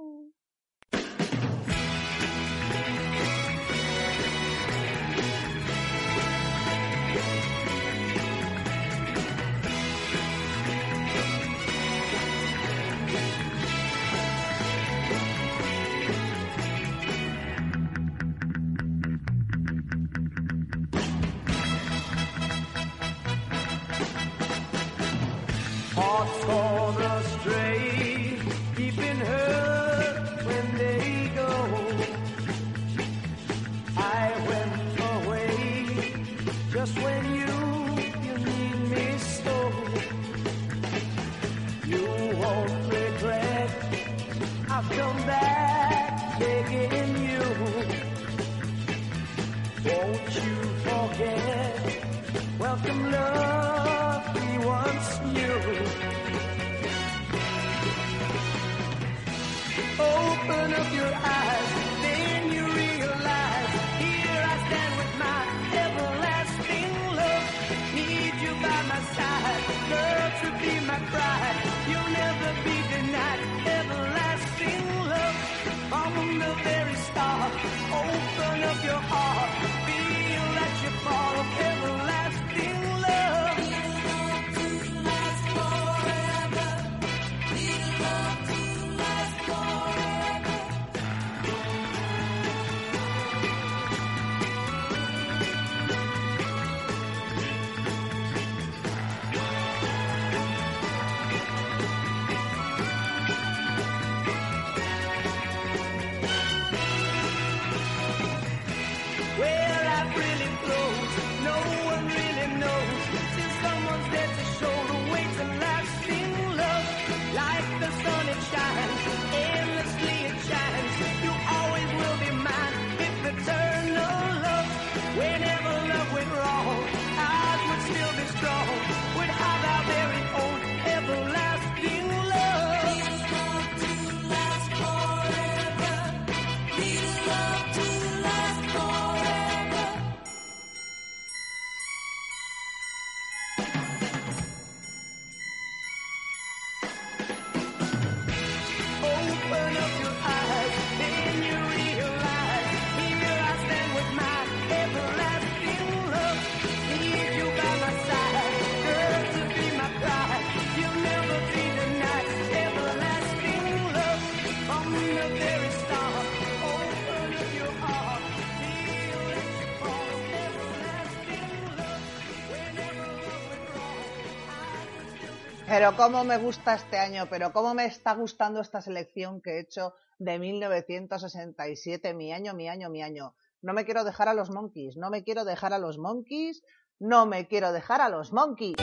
Pero 175.73 175.97
cómo 175.97 176.23
me 176.23 176.37
gusta 176.37 176.75
este 176.75 176.99
año, 176.99 177.25
pero 177.27 177.51
cómo 177.51 177.73
me 177.73 177.85
está 177.85 178.13
gustando 178.13 178.61
esta 178.61 178.79
selección 178.79 179.41
que 179.41 179.53
he 179.53 179.59
hecho 179.61 179.95
de 180.19 180.37
1967, 180.37 182.13
mi 182.13 182.31
año, 182.31 182.53
mi 182.53 182.69
año, 182.69 182.91
mi 182.91 183.01
año. 183.01 183.33
No 183.63 183.73
me 183.73 183.83
quiero 183.83 184.03
dejar 184.03 184.29
a 184.29 184.35
los 184.35 184.51
Monkeys, 184.51 184.97
no 184.97 185.09
me 185.09 185.23
quiero 185.23 185.45
dejar 185.45 185.73
a 185.73 185.79
los 185.79 185.97
Monkeys, 185.97 186.61
no 186.99 187.25
me 187.25 187.47
quiero 187.47 187.71
dejar 187.71 188.01
a 188.01 188.09
los 188.09 188.31
Monkeys. 188.31 188.75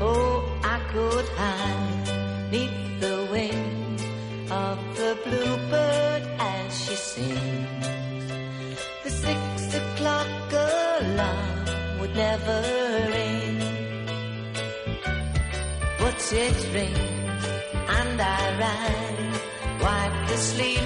Oh, 0.00 0.44
I 0.62 0.78
could 0.92 1.26
hide 1.36 2.52
neath 2.52 3.00
the 3.00 3.28
wings 3.32 4.02
of 4.52 4.78
the 4.96 5.16
bluebird 5.24 6.22
as 6.38 6.78
she 6.78 6.94
sings. 6.94 7.86
The 9.02 9.10
six 9.10 9.74
o'clock 9.74 10.45
alarm 11.16 11.98
would 11.98 12.14
never 12.14 12.58
ring, 13.16 13.58
but 15.98 16.18
it 16.32 16.58
rains 16.74 17.44
and 17.98 18.20
I 18.20 18.42
rise, 18.64 19.40
wipe 19.82 20.28
the 20.28 20.36
sleep 20.36 20.85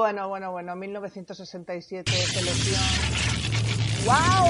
Bueno, 0.00 0.28
bueno, 0.28 0.52
bueno, 0.52 0.76
1967, 0.76 2.08
selección. 2.08 2.80
¡Wow! 4.06 4.46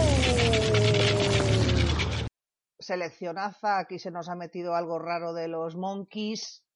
Seleccionaza, 2.78 3.78
aquí 3.78 3.98
se 3.98 4.10
nos 4.10 4.28
ha 4.28 4.34
metido 4.34 4.74
algo 4.74 4.98
raro 4.98 5.32
de 5.32 5.48
los 5.48 5.74
Monkeys, 5.74 6.66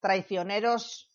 traicioneros. 0.00 1.12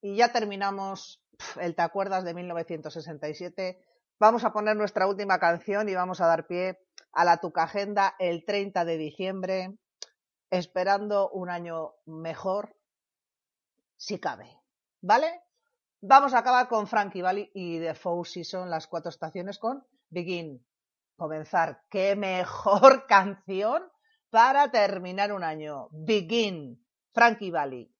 Y 0.00 0.14
ya 0.14 0.30
terminamos 0.30 1.24
el 1.60 1.74
Te 1.74 1.82
acuerdas 1.82 2.22
de 2.22 2.34
1967. 2.34 3.84
Vamos 4.20 4.44
a 4.44 4.52
poner 4.52 4.76
nuestra 4.76 5.08
última 5.08 5.40
canción 5.40 5.88
y 5.88 5.96
vamos 5.96 6.20
a 6.20 6.28
dar 6.28 6.46
pie 6.46 6.78
a 7.10 7.24
la 7.24 7.38
Tuca 7.38 7.64
Agenda 7.64 8.14
el 8.20 8.44
30 8.44 8.84
de 8.84 8.96
diciembre, 8.96 9.76
esperando 10.50 11.30
un 11.30 11.50
año 11.50 11.94
mejor, 12.06 12.76
si 13.96 14.20
cabe. 14.20 14.60
¿Vale? 15.00 15.42
Vamos 16.04 16.34
a 16.34 16.38
acabar 16.38 16.66
con 16.66 16.88
Frankie 16.88 17.22
Valli 17.22 17.48
y 17.54 17.78
The 17.78 17.94
Four 17.94 18.26
Seasons, 18.26 18.68
las 18.68 18.88
cuatro 18.88 19.10
estaciones, 19.10 19.60
con 19.60 19.86
Begin. 20.10 20.66
Comenzar. 21.14 21.84
¡Qué 21.88 22.16
mejor 22.16 23.06
canción 23.08 23.84
para 24.28 24.68
terminar 24.72 25.32
un 25.32 25.44
año! 25.44 25.90
Begin. 25.92 26.84
Frankie 27.12 27.52
Valli. 27.52 27.91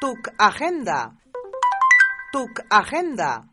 Tuc 0.00 0.28
Agenda. 0.38 1.12
Tuc 2.32 2.60
Agenda. 2.70 3.44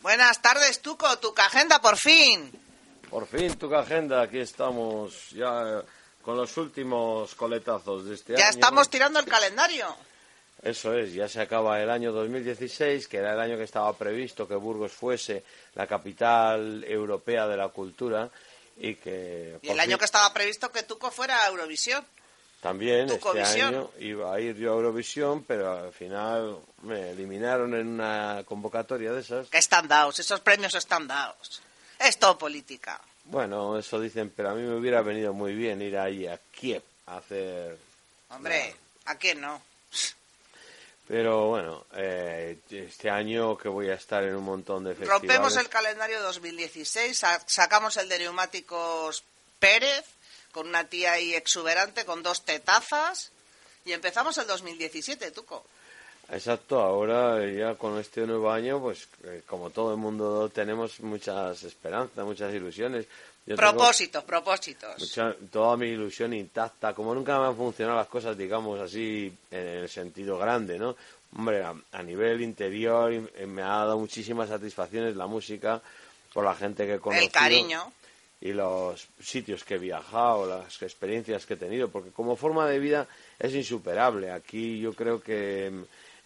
Buenas 0.00 0.40
tardes, 0.40 0.80
Tuco. 0.80 1.18
Tuc 1.18 1.38
Agenda, 1.40 1.80
por 1.80 1.96
fin. 1.96 2.52
Por 3.10 3.26
fin, 3.26 3.56
tu 3.56 3.74
agenda, 3.74 4.22
aquí 4.22 4.38
estamos 4.38 5.30
ya 5.30 5.82
con 6.22 6.36
los 6.36 6.56
últimos 6.56 7.34
coletazos 7.34 8.04
de 8.04 8.14
este 8.14 8.34
año. 8.34 8.44
Ya 8.44 8.50
estamos 8.50 8.88
tirando 8.88 9.18
el 9.18 9.24
calendario. 9.24 9.96
Eso 10.62 10.94
es, 10.94 11.14
ya 11.14 11.28
se 11.28 11.40
acaba 11.40 11.80
el 11.80 11.90
año 11.90 12.12
2016, 12.12 13.08
que 13.08 13.16
era 13.16 13.32
el 13.32 13.40
año 13.40 13.56
que 13.56 13.64
estaba 13.64 13.92
previsto 13.96 14.46
que 14.46 14.56
Burgos 14.56 14.92
fuese 14.92 15.42
la 15.74 15.86
capital 15.86 16.84
europea 16.84 17.46
de 17.46 17.56
la 17.56 17.68
cultura 17.68 18.30
y 18.76 18.96
que... 18.96 19.58
Y 19.62 19.70
el 19.70 19.80
año 19.80 19.98
que 19.98 20.04
estaba 20.04 20.32
previsto 20.32 20.70
que 20.70 20.82
Tuco 20.82 21.10
fuera 21.10 21.44
a 21.44 21.48
Eurovisión. 21.48 22.04
También 22.60 23.08
este 23.08 23.40
año 23.68 23.90
iba 24.00 24.34
a 24.34 24.40
ir 24.40 24.56
yo 24.56 24.72
a 24.72 24.76
Eurovisión, 24.76 25.44
pero 25.44 25.70
al 25.78 25.92
final 25.92 26.58
me 26.82 27.10
eliminaron 27.10 27.72
en 27.74 27.86
una 27.86 28.42
convocatoria 28.44 29.12
de 29.12 29.20
esas. 29.20 29.48
Que 29.48 29.58
están 29.58 29.86
dados, 29.86 30.18
esos 30.18 30.40
premios 30.40 30.74
están 30.74 31.06
dados. 31.06 31.62
Es 32.00 32.18
todo 32.18 32.36
política. 32.36 33.00
Bueno, 33.24 33.78
eso 33.78 34.00
dicen, 34.00 34.32
pero 34.34 34.50
a 34.50 34.54
mí 34.54 34.62
me 34.62 34.74
hubiera 34.76 35.02
venido 35.02 35.32
muy 35.32 35.54
bien 35.54 35.80
ir 35.82 35.96
ahí 35.98 36.26
a 36.26 36.38
Kiev 36.50 36.82
a 37.06 37.18
hacer 37.18 37.78
Hombre, 38.30 38.74
¿a 39.04 39.14
quién 39.16 39.40
no? 39.40 39.62
Pero 41.06 41.46
bueno, 41.48 41.86
eh, 41.94 42.58
este 42.70 43.08
año 43.08 43.56
que 43.56 43.68
voy 43.68 43.88
a 43.88 43.94
estar 43.94 44.22
en 44.24 44.34
un 44.36 44.44
montón 44.44 44.84
de 44.84 44.90
festivales. 44.94 45.20
Rompemos 45.22 45.56
el 45.56 45.68
calendario 45.70 46.20
2016, 46.22 47.16
sa- 47.18 47.42
sacamos 47.46 47.96
el 47.96 48.08
de 48.10 48.18
neumáticos 48.18 49.24
Pérez, 49.58 50.04
con 50.58 50.68
una 50.68 50.82
tía 50.88 51.12
ahí 51.12 51.34
exuberante, 51.34 52.04
con 52.04 52.20
dos 52.24 52.44
tetazas, 52.44 53.30
y 53.84 53.92
empezamos 53.92 54.36
el 54.38 54.46
2017, 54.48 55.30
Tuco. 55.30 55.64
Exacto, 56.30 56.80
ahora 56.80 57.48
ya 57.48 57.76
con 57.76 57.96
este 57.98 58.26
nuevo 58.26 58.50
año, 58.50 58.80
pues 58.80 59.06
eh, 59.22 59.42
como 59.46 59.70
todo 59.70 59.92
el 59.92 59.98
mundo 59.98 60.48
tenemos 60.48 60.98
muchas 60.98 61.62
esperanzas, 61.62 62.24
muchas 62.24 62.52
ilusiones. 62.52 63.06
Yo 63.46 63.54
Propósitos, 63.54 64.24
propósitos. 64.24 64.98
mucha- 64.98 65.34
toda 65.52 65.76
mi 65.76 65.86
ilusión 65.86 66.34
intacta, 66.34 66.92
como 66.92 67.14
nunca 67.14 67.38
me 67.38 67.46
han 67.46 67.56
funcionado 67.56 67.96
las 67.98 68.08
cosas, 68.08 68.36
digamos 68.36 68.80
así, 68.80 69.32
en 69.52 69.58
el 69.66 69.88
sentido 69.88 70.36
grande, 70.38 70.76
¿no? 70.76 70.96
Hombre, 71.36 71.62
a, 71.62 71.72
a 71.92 72.02
nivel 72.02 72.42
interior 72.42 73.12
eh, 73.12 73.46
me 73.46 73.62
ha 73.62 73.68
dado 73.68 73.96
muchísimas 73.98 74.48
satisfacciones 74.48 75.14
la 75.14 75.26
música, 75.28 75.80
por 76.34 76.44
la 76.44 76.54
gente 76.56 76.84
que 76.84 76.94
he 76.94 76.98
conocido. 77.00 77.26
El 77.26 77.32
cariño. 77.32 77.92
Y 78.40 78.52
los 78.52 79.08
sitios 79.20 79.64
que 79.64 79.74
he 79.74 79.78
viajado, 79.78 80.46
las 80.46 80.80
experiencias 80.82 81.44
que 81.44 81.54
he 81.54 81.56
tenido, 81.56 81.88
porque 81.88 82.10
como 82.10 82.36
forma 82.36 82.68
de 82.68 82.78
vida 82.78 83.08
es 83.38 83.52
insuperable. 83.54 84.30
Aquí 84.30 84.78
yo 84.78 84.92
creo 84.94 85.20
que 85.20 85.66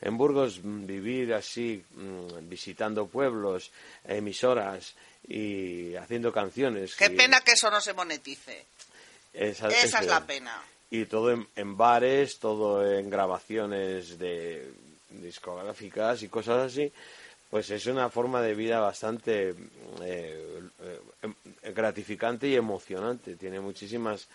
en 0.00 0.18
Burgos 0.18 0.60
mm, 0.62 0.84
vivir 0.86 1.32
así, 1.32 1.82
mm, 1.94 2.48
visitando 2.48 3.06
pueblos, 3.06 3.70
emisoras 4.04 4.94
y 5.26 5.94
haciendo 5.94 6.32
canciones. 6.32 6.96
Qué 6.96 7.06
y 7.06 7.16
pena 7.16 7.40
que 7.40 7.52
eso 7.52 7.70
no 7.70 7.80
se 7.80 7.92
monetice. 7.94 8.64
esa- 9.32 9.68
Esa 9.68 10.00
es 10.00 10.06
la 10.06 10.26
pena. 10.26 10.62
Y 10.90 11.06
todo 11.06 11.30
en, 11.30 11.48
en 11.56 11.76
bares, 11.78 12.38
todo 12.38 12.86
en 12.86 13.08
grabaciones 13.08 14.18
de 14.18 14.70
discográficas 15.08 16.22
y 16.22 16.28
cosas 16.28 16.70
así, 16.72 16.92
pues 17.52 17.68
es 17.68 17.84
una 17.84 18.08
forma 18.08 18.40
de 18.40 18.54
vida 18.54 18.80
bastante 18.80 19.54
eh, 20.00 20.62
eh, 20.80 21.72
gratificante 21.74 22.48
y 22.48 22.56
emocionante. 22.56 23.36
Tiene 23.36 23.60
muchísimas... 23.60 24.26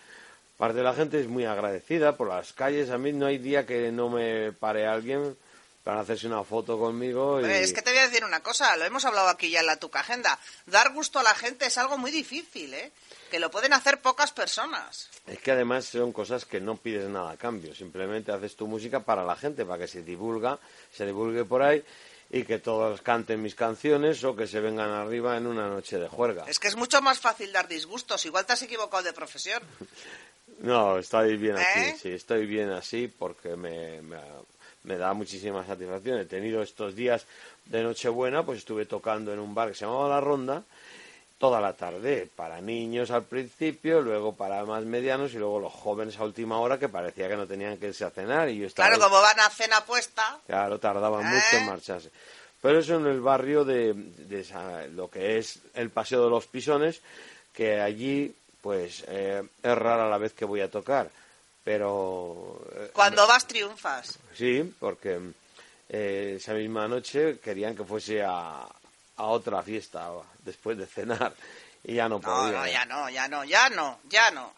Parte 0.56 0.78
de 0.78 0.84
la 0.84 0.94
gente 0.94 1.20
es 1.20 1.26
muy 1.26 1.44
agradecida 1.44 2.16
por 2.16 2.28
las 2.28 2.52
calles. 2.52 2.90
A 2.90 2.98
mí 2.98 3.12
no 3.12 3.26
hay 3.26 3.38
día 3.38 3.66
que 3.66 3.90
no 3.90 4.08
me 4.08 4.52
pare 4.52 4.86
alguien 4.86 5.36
para 5.82 6.02
hacerse 6.02 6.28
una 6.28 6.44
foto 6.44 6.78
conmigo. 6.78 7.40
Y... 7.40 7.50
Es 7.50 7.72
que 7.72 7.82
te 7.82 7.90
voy 7.90 7.98
a 7.98 8.06
decir 8.06 8.24
una 8.24 8.38
cosa, 8.38 8.76
lo 8.76 8.84
hemos 8.84 9.04
hablado 9.04 9.30
aquí 9.30 9.50
ya 9.50 9.60
en 9.60 9.66
la 9.66 9.78
Tuca 9.78 9.98
Agenda. 9.98 10.38
Dar 10.66 10.92
gusto 10.92 11.18
a 11.18 11.24
la 11.24 11.34
gente 11.34 11.66
es 11.66 11.76
algo 11.76 11.98
muy 11.98 12.12
difícil, 12.12 12.72
¿eh? 12.72 12.92
Que 13.32 13.40
lo 13.40 13.50
pueden 13.50 13.72
hacer 13.72 14.00
pocas 14.00 14.30
personas. 14.30 15.10
Es 15.26 15.40
que 15.40 15.50
además 15.50 15.86
son 15.86 16.12
cosas 16.12 16.44
que 16.44 16.60
no 16.60 16.76
pides 16.76 17.08
nada 17.08 17.32
a 17.32 17.36
cambio, 17.36 17.74
simplemente 17.74 18.30
haces 18.30 18.54
tu 18.54 18.68
música 18.68 19.00
para 19.00 19.24
la 19.24 19.34
gente, 19.34 19.64
para 19.64 19.80
que 19.80 19.88
se 19.88 20.04
divulga, 20.04 20.60
se 20.92 21.04
divulgue 21.04 21.44
por 21.44 21.62
ahí 21.62 21.82
y 22.30 22.42
que 22.42 22.58
todos 22.58 23.00
canten 23.00 23.40
mis 23.40 23.54
canciones 23.54 24.22
o 24.24 24.36
que 24.36 24.46
se 24.46 24.60
vengan 24.60 24.90
arriba 24.90 25.36
en 25.36 25.46
una 25.46 25.68
noche 25.68 25.98
de 25.98 26.08
juerga. 26.08 26.44
Es 26.46 26.58
que 26.58 26.68
es 26.68 26.76
mucho 26.76 27.00
más 27.00 27.18
fácil 27.20 27.52
dar 27.52 27.68
disgustos. 27.68 28.24
Igual 28.26 28.44
te 28.44 28.52
has 28.52 28.62
equivocado 28.62 29.02
de 29.02 29.12
profesión. 29.12 29.62
No, 30.60 30.98
estoy 30.98 31.36
bien 31.36 31.56
así, 31.56 31.78
¿Eh? 31.78 31.96
sí, 32.02 32.08
estoy 32.08 32.44
bien 32.44 32.70
así 32.70 33.06
porque 33.06 33.54
me, 33.54 34.02
me, 34.02 34.18
me 34.82 34.96
da 34.96 35.12
muchísima 35.12 35.64
satisfacción. 35.64 36.18
He 36.18 36.24
tenido 36.24 36.62
estos 36.62 36.96
días 36.96 37.26
de 37.66 37.84
Nochebuena, 37.84 38.44
pues 38.44 38.58
estuve 38.58 38.84
tocando 38.84 39.32
en 39.32 39.38
un 39.38 39.54
bar 39.54 39.68
que 39.68 39.74
se 39.74 39.84
llamaba 39.84 40.08
La 40.08 40.20
Ronda 40.20 40.64
toda 41.38 41.60
la 41.60 41.72
tarde, 41.72 42.28
para 42.34 42.60
niños 42.60 43.10
al 43.12 43.22
principio, 43.24 44.00
luego 44.00 44.34
para 44.34 44.64
más 44.64 44.84
medianos 44.84 45.32
y 45.34 45.38
luego 45.38 45.60
los 45.60 45.72
jóvenes 45.72 46.18
a 46.18 46.24
última 46.24 46.58
hora 46.58 46.78
que 46.78 46.88
parecía 46.88 47.28
que 47.28 47.36
no 47.36 47.46
tenían 47.46 47.78
que 47.78 47.86
irse 47.88 48.04
a 48.04 48.10
cenar 48.10 48.48
y 48.48 48.58
yo 48.58 48.66
estaba 48.66 48.88
Claro, 48.88 49.02
ahí- 49.04 49.08
como 49.10 49.22
van 49.22 49.38
a 49.40 49.48
cena 49.50 49.84
puesta. 49.84 50.38
Claro, 50.46 50.78
tardaban 50.80 51.26
¿Eh? 51.26 51.30
mucho 51.30 51.56
en 51.56 51.66
marcharse. 51.66 52.10
Pero 52.60 52.80
eso 52.80 52.96
en 52.96 53.06
el 53.06 53.20
barrio 53.20 53.64
de, 53.64 53.94
de 53.94 54.40
esa- 54.40 54.86
lo 54.88 55.08
que 55.08 55.38
es 55.38 55.60
el 55.74 55.90
Paseo 55.90 56.24
de 56.24 56.30
los 56.30 56.46
Pisones, 56.48 57.00
que 57.52 57.80
allí, 57.80 58.34
pues, 58.60 59.04
eh, 59.06 59.42
es 59.62 59.78
rara 59.78 60.08
la 60.10 60.18
vez 60.18 60.32
que 60.32 60.44
voy 60.44 60.60
a 60.60 60.68
tocar. 60.70 61.08
Pero 61.64 62.60
eh, 62.74 62.90
Cuando 62.92 63.26
vas 63.28 63.46
triunfas. 63.46 64.18
sí, 64.34 64.74
porque 64.80 65.18
eh, 65.88 66.34
esa 66.38 66.52
misma 66.54 66.88
noche 66.88 67.38
querían 67.38 67.76
que 67.76 67.84
fuese 67.84 68.22
a, 68.24 68.66
a 69.18 69.24
otra 69.24 69.62
fiesta 69.62 70.10
después 70.40 70.78
de 70.78 70.86
cenar 70.86 71.34
y 71.84 71.94
ya 71.94 72.08
no 72.08 72.20
podía. 72.20 72.58
no, 72.60 72.66
ya 72.66 72.84
no, 72.86 73.10
ya 73.10 73.28
no, 73.28 73.44
ya 73.44 73.68
no, 73.68 73.98
ya 74.08 74.30
no. 74.30 74.54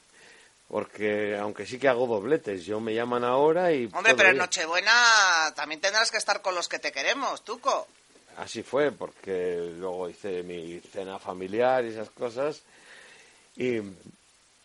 Porque 0.69 1.37
aunque 1.37 1.67
sí 1.67 1.79
que 1.81 1.89
hago 1.89 2.07
dobletes, 2.07 2.65
yo 2.65 2.79
me 2.79 2.95
llaman 2.95 3.25
ahora 3.25 3.73
y... 3.73 3.87
Hombre, 3.93 4.15
pero 4.15 4.29
en. 4.29 4.37
Nochebuena 4.37 5.53
también 5.57 5.81
tendrás 5.81 6.13
que 6.13 6.17
estar 6.19 6.41
con 6.43 6.55
los 6.55 6.69
que 6.69 6.79
te 6.79 6.93
queremos, 6.93 7.45
Tuco. 7.45 7.89
Así 8.37 8.63
fue, 8.63 8.93
porque 8.93 9.57
luego 9.77 10.09
hice 10.09 10.45
mi 10.45 10.79
cena 10.81 11.19
familiar 11.19 11.85
y 11.85 11.89
esas 11.89 12.11
cosas. 12.11 12.61
Y, 13.57 13.81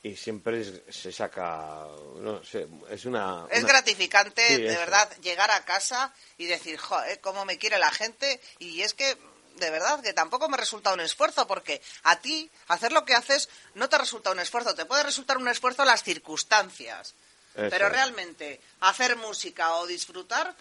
y 0.03 0.15
siempre 0.15 0.61
es- 0.61 0.81
se 0.95 1.11
saca, 1.11 1.87
no 2.19 2.43
sé, 2.43 2.67
es 2.91 3.05
una... 3.05 3.47
Es 3.49 3.63
una- 3.63 3.67
gratificante, 3.73 4.47
Sí, 4.47 4.61
de 4.61 4.67
eso. 4.69 4.79
verdad, 4.79 5.11
llegar 5.23 5.49
a 5.49 5.65
casa 5.65 6.13
y 6.37 6.45
decir, 6.45 6.77
joder, 6.77 7.19
cómo 7.19 7.45
me 7.45 7.57
quiere 7.57 7.79
la 7.79 7.89
gente. 7.89 8.39
Y 8.59 8.81
es 8.81 8.93
que, 8.93 9.17
de 9.55 9.69
verdad, 9.69 10.01
que 10.01 10.13
tampoco 10.13 10.49
me 10.49 10.57
resulta 10.57 10.93
un 10.93 10.99
esfuerzo, 10.99 11.47
porque 11.47 11.81
a 12.03 12.17
ti, 12.19 12.49
hacer 12.67 12.91
lo 12.91 13.05
que 13.05 13.13
haces, 13.15 13.49
no 13.73 13.89
te 13.89 13.97
resulta 13.97 14.31
un 14.31 14.39
esfuerzo. 14.39 14.75
Te 14.75 14.85
puede 14.85 15.03
resultar 15.03 15.37
un 15.37 15.47
esfuerzo 15.47 15.85
las 15.85 16.03
circunstancias. 16.03 17.13
Eso 17.55 17.69
Pero 17.69 17.87
es. 17.87 17.91
realmente, 17.91 18.59
hacer 18.81 19.15
música 19.15 19.75
o 19.75 19.87
disfrutar, 19.87 20.53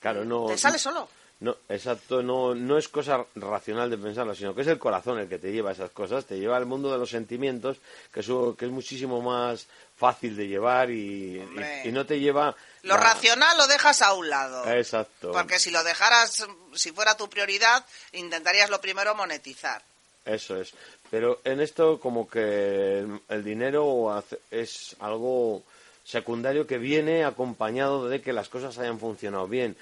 Claro, 0.00 0.24
no... 0.24 0.46
te 0.46 0.56
sale 0.58 0.78
solo. 0.78 1.08
No, 1.38 1.54
exacto, 1.68 2.22
no, 2.22 2.54
no 2.54 2.78
es 2.78 2.88
cosa 2.88 3.22
racional 3.34 3.90
de 3.90 3.98
pensarlo, 3.98 4.34
sino 4.34 4.54
que 4.54 4.62
es 4.62 4.66
el 4.68 4.78
corazón 4.78 5.18
el 5.18 5.28
que 5.28 5.38
te 5.38 5.52
lleva 5.52 5.68
a 5.68 5.72
esas 5.74 5.90
cosas, 5.90 6.24
te 6.24 6.38
lleva 6.38 6.56
al 6.56 6.64
mundo 6.64 6.90
de 6.90 6.96
los 6.96 7.10
sentimientos, 7.10 7.76
que 8.10 8.20
es, 8.20 8.26
que 8.58 8.64
es 8.64 8.70
muchísimo 8.70 9.20
más 9.20 9.66
fácil 9.98 10.34
de 10.34 10.48
llevar 10.48 10.90
y, 10.90 11.38
Hombre. 11.40 11.82
y- 11.84 11.88
y 11.88 11.92
no 11.92 12.06
te 12.06 12.18
lleva... 12.20 12.56
Lo 12.84 12.94
la- 12.96 13.02
racional 13.02 13.54
lo 13.58 13.66
dejas 13.66 14.00
a 14.00 14.14
un 14.14 14.30
lado. 14.30 14.66
Exacto. 14.72 15.30
Porque 15.32 15.58
si 15.58 15.70
lo 15.70 15.84
dejaras, 15.84 16.46
si 16.74 16.92
fuera 16.92 17.18
tu 17.18 17.28
prioridad, 17.28 17.84
intentarías 18.12 18.70
lo 18.70 18.80
primero 18.80 19.14
monetizar. 19.14 19.82
Eso 20.24 20.56
es. 20.58 20.72
Pero 21.10 21.40
en 21.44 21.60
esto 21.60 22.00
como 22.00 22.28
que 22.30 23.00
el, 23.00 23.20
el 23.28 23.44
dinero 23.44 24.24
es 24.50 24.96
algo 25.00 25.62
secundario 26.02 26.66
que 26.66 26.78
viene 26.78 27.24
acompañado 27.24 28.08
de 28.08 28.22
que 28.22 28.32
las 28.32 28.48
cosas 28.48 28.78
hayan 28.78 28.98
funcionado 28.98 29.46
bien. 29.48 29.76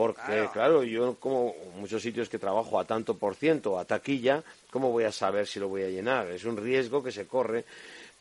Porque, 0.00 0.22
Claro. 0.22 0.50
claro, 0.52 0.82
yo 0.82 1.16
como 1.20 1.54
muchos 1.76 2.00
sitios 2.00 2.30
que 2.30 2.38
trabajo 2.38 2.80
a 2.80 2.86
tanto 2.86 3.18
por 3.18 3.34
ciento, 3.34 3.78
a 3.78 3.84
taquilla, 3.84 4.42
¿cómo 4.70 4.90
voy 4.90 5.04
a 5.04 5.12
saber 5.12 5.46
si 5.46 5.60
lo 5.60 5.68
voy 5.68 5.82
a 5.82 5.88
llenar? 5.90 6.26
Es 6.30 6.44
un 6.44 6.56
riesgo 6.56 7.02
que 7.02 7.12
se 7.12 7.26
corre. 7.26 7.66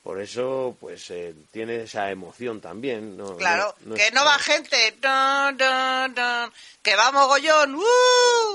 Por 0.03 0.19
eso, 0.19 0.75
pues, 0.77 1.09
eh, 1.11 1.33
tiene 1.53 1.83
esa 1.83 2.11
emoción 2.11 2.59
también. 2.59 3.15
¿no? 3.15 3.37
Claro, 3.37 3.73
No- 3.81 3.91
no 3.91 3.95
que 3.95 4.07
es- 4.07 4.13
no 4.13 4.25
va 4.25 4.37
gente, 4.39 4.75
dun, 5.01 5.55
dun, 5.57 6.13
dun, 6.15 6.51
que 6.83 6.95
va 6.97 7.13
mogollón, 7.13 7.75
¡uh! 7.75 7.81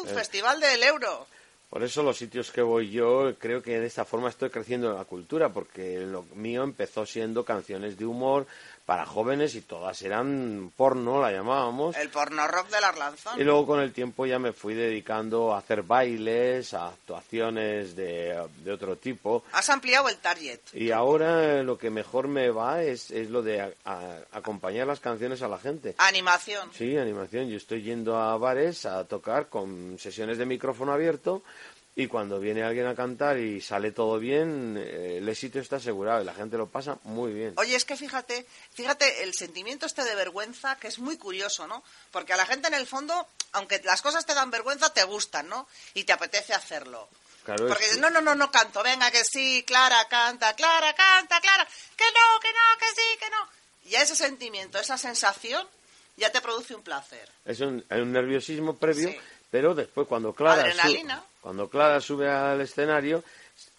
Eh. 0.07 0.15
Festival 0.15 0.61
del 0.61 0.83
Euro. 0.83 1.27
Por 1.71 1.83
eso 1.83 2.03
los 2.03 2.19
sitios 2.19 2.53
que 2.53 2.61
voy 2.63 2.91
yo 2.91 3.35
creo 3.39 3.63
que 3.63 3.81
de 3.81 3.87
esta 3.87 4.05
forma 4.05 4.29
estoy 4.29 4.49
creciendo 4.51 4.91
en 4.91 4.97
la 4.97 5.05
cultura, 5.07 5.49
porque 5.49 5.99
lo 6.01 6.23
mío 6.35 6.63
empezó 6.63 7.05
siendo 7.07 7.43
canciones 7.45 7.97
de 7.99 8.05
humor 8.07 8.47
para 8.85 9.07
jóvenes 9.07 9.55
y 9.55 9.63
todas 9.63 10.01
eran 10.03 10.71
porno, 10.77 11.21
la 11.23 11.33
llamábamos. 11.33 11.97
El 11.97 12.11
porno 12.11 12.47
rock 12.47 12.69
de 12.69 12.81
la 12.81 12.89
Arlanzón. 12.89 13.41
Y 13.41 13.45
luego 13.45 13.67
con 13.67 13.81
el 13.81 13.93
tiempo 13.93 14.27
ya 14.27 14.39
me 14.39 14.53
fui 14.53 14.75
dedicando 14.75 15.55
a 15.55 15.59
hacer 15.59 15.83
bailes, 15.83 16.75
a 16.75 16.89
actuaciones 16.89 17.97
de, 17.97 18.47
de 18.63 18.73
otro 18.73 18.97
tipo. 18.97 19.45
Has 19.53 19.71
ampliado 19.71 20.09
el 20.09 20.17
target. 20.19 20.61
Y 20.73 20.91
ahora 20.91 21.61
eh, 21.61 21.65
lo 21.65 21.79
que 21.79 21.91
mejor 21.91 22.29
me 22.29 22.51
va 22.51 22.83
es, 22.83 23.11
es 23.11 23.31
lo 23.31 23.43
de 23.43 23.63
a- 23.63 23.71
a- 23.85 24.19
acompañar 24.33 24.87
las 24.87 25.01
canciones 25.01 25.41
a 25.43 25.49
la 25.49 25.59
gente. 25.59 25.95
Animación. 25.99 26.69
Sí, 26.75 26.97
animación. 26.99 27.49
Yo 27.49 27.57
estoy 27.57 27.83
yendo 27.83 28.17
a 28.17 28.37
bares 28.37 28.85
a 28.87 29.05
tocar 29.05 29.49
con 29.49 29.99
sesiones 29.99 30.39
de 30.39 30.47
micrófono 30.47 30.93
abierto 30.93 31.43
y 31.97 32.09
cuando 32.09 32.41
viene 32.41 32.63
alguien 32.65 32.87
a 32.87 32.95
cantar 32.97 33.39
y 33.39 33.61
sale 33.61 33.93
todo 33.93 34.19
bien, 34.19 34.77
eh, 34.79 35.19
el 35.19 35.29
éxito 35.29 35.61
está 35.61 35.77
asegurado 35.77 36.23
y 36.23 36.25
la 36.25 36.35
gente 36.35 36.57
lo 36.57 36.67
pasa 36.69 36.99
muy 37.05 37.33
bien. 37.33 37.55
Oye, 37.57 37.77
es 37.77 37.85
que 37.85 37.97
fíjate, 37.97 38.47
fíjate 38.73 39.23
el 39.23 39.33
sentimiento 39.35 39.87
este 39.87 40.03
de 40.03 40.15
vergüenza 40.17 40.77
que 40.77 40.89
es 40.89 40.99
muy 40.99 41.17
curioso, 41.19 41.67
¿no? 41.69 41.85
Porque 42.11 42.33
a 42.33 42.37
la 42.37 42.47
gente 42.47 42.67
en 42.69 42.75
el 42.75 42.87
fondo, 42.87 43.29
aunque 43.53 43.81
las 43.85 44.03
cosas 44.03 44.27
te 44.27 44.35
dan 44.35 44.51
vergüenza, 44.51 44.93
te 44.93 45.05
gustan, 45.05 45.49
¿no? 45.49 45.69
Y 45.95 46.03
te 46.05 46.13
apetece 46.13 46.53
hacerlo. 46.53 47.09
Claro, 47.45 47.69
Porque 47.69 47.85
es- 47.85 47.99
no, 47.99 48.11
no, 48.11 48.21
no, 48.23 48.35
no 48.35 48.51
canto, 48.51 48.83
venga 48.83 49.11
que 49.11 49.23
sí, 49.23 49.63
Clara 49.67 50.09
canta, 50.09 50.55
Clara 50.55 50.95
canta, 50.95 51.41
Clara, 51.41 51.69
que 51.97 52.05
no, 52.05 52.41
que 52.41 52.49
no, 52.49 52.79
que 52.81 52.87
sí, 52.87 53.19
que 53.21 53.31
no. 53.31 53.91
Y 53.91 53.95
ese 53.97 54.17
sentimiento, 54.17 54.79
esa 54.79 54.97
sensación, 54.99 55.65
ya 56.17 56.33
te 56.33 56.41
produce 56.41 56.75
un 56.75 56.83
placer. 56.83 57.29
es 57.45 57.61
un, 57.61 57.85
nerviosismo 57.91 58.77
previo, 58.79 59.11
Sí. 59.11 59.19
pero 59.51 59.75
después 59.75 60.09
cuando 60.09 60.33
Clara, 60.33 60.63
su- 60.63 60.69
Adrenalina. 60.81 61.23
Cuando 61.45 61.69
Clara 61.69 62.01
sube 62.01 62.27
al 62.27 62.59
escenario, 62.63 63.23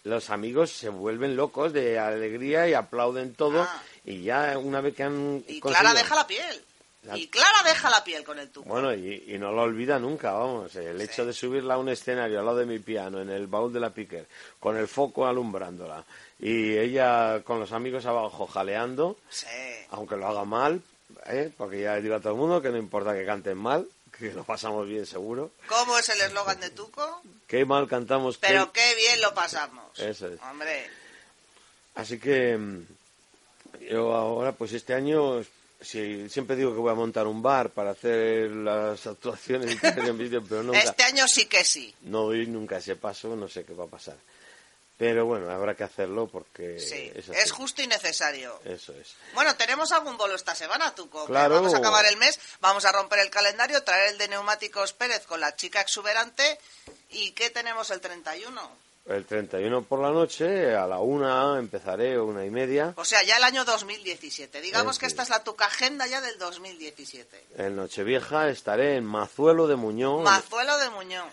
los 0.04 0.30
amigos 0.30 0.70
se 0.70 0.88
vuelven 0.88 1.34
locos 1.34 1.72
de 1.72 1.98
alegría 1.98 2.68
y 2.68 2.74
aplauden 2.74 3.34
todo 3.34 3.62
Ah. 3.62 3.82
y 4.04 4.22
ya 4.22 4.56
una 4.56 4.80
vez 4.80 4.94
que 4.94 5.02
han 5.02 5.42
Y 5.48 5.58
conseguido- 5.58 5.80
Clara 5.80 5.92
deja 5.94 6.14
la 6.14 6.26
piel. 6.28 6.62
La- 7.02 7.18
Y 7.18 7.26
Clara 7.26 7.62
deja 7.64 7.90
la 7.90 8.04
piel 8.04 8.22
con 8.22 8.38
el 8.38 8.50
tubo. 8.50 8.66
Bueno, 8.66 8.94
y, 8.94 9.24
y 9.26 9.36
no 9.38 9.50
lo 9.50 9.62
olvida 9.62 9.98
nunca, 9.98 10.30
vamos. 10.32 10.76
El 10.76 11.00
hecho 11.00 11.26
de 11.26 11.32
subirla 11.32 11.74
a 11.74 11.78
un 11.78 11.88
escenario 11.88 12.38
al 12.38 12.44
lado 12.46 12.58
de 12.58 12.66
mi 12.66 12.78
piano, 12.78 13.20
en 13.20 13.30
el 13.30 13.48
baúl 13.48 13.72
de 13.72 13.80
la 13.80 13.90
picker, 13.90 14.26
con 14.60 14.76
el 14.76 14.86
foco 14.86 15.26
alumbrándola, 15.26 16.04
y 16.38 16.76
ella 16.76 17.42
con 17.42 17.58
los 17.58 17.72
amigos 17.72 18.06
abajo 18.06 18.46
jaleando, 18.46 19.16
Sí. 19.28 19.46
aunque 19.90 20.16
lo 20.16 20.28
haga 20.28 20.44
mal, 20.44 20.80
¿eh? 21.26 21.50
porque 21.56 21.80
ya 21.82 21.96
digo 21.96 22.14
a 22.14 22.20
todo 22.20 22.32
el 22.34 22.38
mundo 22.38 22.62
que 22.62 22.70
no 22.70 22.76
importa 22.76 23.12
que 23.12 23.26
canten 23.26 23.58
mal, 23.58 23.88
que 24.16 24.32
lo 24.32 24.44
pasamos 24.44 24.86
bien 24.86 25.04
seguro. 25.04 25.50
¿Cómo 25.68 25.98
es 25.98 26.08
el 26.08 26.20
eslogan 26.20 26.58
de 26.60 26.70
Tuco? 26.70 27.22
Qué 27.46 27.64
mal 27.64 27.86
cantamos. 27.88 28.38
Pero 28.38 28.72
qué 28.72 28.94
bien 28.96 29.20
lo 29.20 29.32
pasamos. 29.34 29.98
Eso 29.98 30.28
es. 30.28 30.40
Hombre, 30.42 30.88
Así 31.96 32.18
que 32.18 32.56
mm, 32.56 32.86
yo 33.90 34.14
ahora, 34.14 34.52
pues 34.52 34.72
este 34.74 34.94
año, 34.94 35.42
si, 35.80 36.28
siempre 36.28 36.54
digo 36.54 36.72
que 36.72 36.78
voy 36.78 36.92
a 36.92 36.94
montar 36.94 37.26
un 37.26 37.42
bar 37.42 37.70
para 37.70 37.90
hacer 37.90 38.50
las 38.50 39.06
actuaciones 39.06 39.76
y 39.82 40.00
en 40.08 40.18
vídeo, 40.18 40.44
pero 40.46 40.62
nunca... 40.62 40.78
este 40.78 41.02
año 41.02 41.26
sí 41.26 41.46
que 41.46 41.64
sí. 41.64 41.92
no 42.02 42.24
doy 42.24 42.46
nunca 42.46 42.76
ese 42.76 42.96
paso, 42.96 43.34
no 43.34 43.48
sé 43.48 43.64
qué 43.64 43.72
va 43.72 43.84
a 43.84 43.88
pasar. 43.88 44.16
Pero 44.98 45.26
bueno, 45.26 45.50
habrá 45.50 45.74
que 45.74 45.84
hacerlo 45.84 46.26
porque 46.26 46.80
Sí, 46.80 47.12
es 47.14 47.52
justo 47.52 47.82
y 47.82 47.86
necesario. 47.86 48.60
Eso 48.64 48.94
es. 48.94 49.14
Bueno, 49.34 49.54
tenemos 49.56 49.92
algún 49.92 50.16
bolo 50.16 50.34
esta 50.34 50.54
semana, 50.54 50.94
Tuco. 50.94 51.26
Claro. 51.26 51.56
Vamos 51.56 51.74
a 51.74 51.78
acabar 51.78 52.06
el 52.06 52.16
mes, 52.16 52.40
vamos 52.60 52.84
a 52.86 52.92
romper 52.92 53.18
el 53.18 53.30
calendario, 53.30 53.82
traer 53.82 54.12
el 54.12 54.18
de 54.18 54.28
Neumáticos 54.28 54.94
Pérez 54.94 55.26
con 55.26 55.40
la 55.40 55.54
chica 55.54 55.82
exuberante. 55.82 56.58
¿Y 57.10 57.32
qué 57.32 57.50
tenemos 57.50 57.90
el 57.90 58.00
31? 58.00 58.86
El 59.06 59.24
31 59.24 59.82
por 59.82 60.00
la 60.00 60.10
noche, 60.10 60.74
a 60.74 60.86
la 60.86 60.98
una 60.98 61.58
empezaré, 61.58 62.18
una 62.18 62.44
y 62.44 62.50
media. 62.50 62.92
O 62.96 63.04
sea, 63.04 63.22
ya 63.22 63.36
el 63.36 63.44
año 63.44 63.64
2017. 63.64 64.60
Digamos 64.60 64.98
que 64.98 65.06
esta 65.06 65.22
es 65.22 65.28
la 65.28 65.44
tuca 65.44 65.66
agenda 65.66 66.06
ya 66.08 66.20
del 66.20 66.38
2017. 66.38 67.46
En 67.58 67.76
Nochevieja 67.76 68.48
estaré 68.48 68.96
en 68.96 69.04
Mazuelo 69.04 69.68
de 69.68 69.76
Muñoz, 69.76 70.24
Mazuelo 70.24 70.76
de 70.78 70.90
Muñoz. 70.90 71.28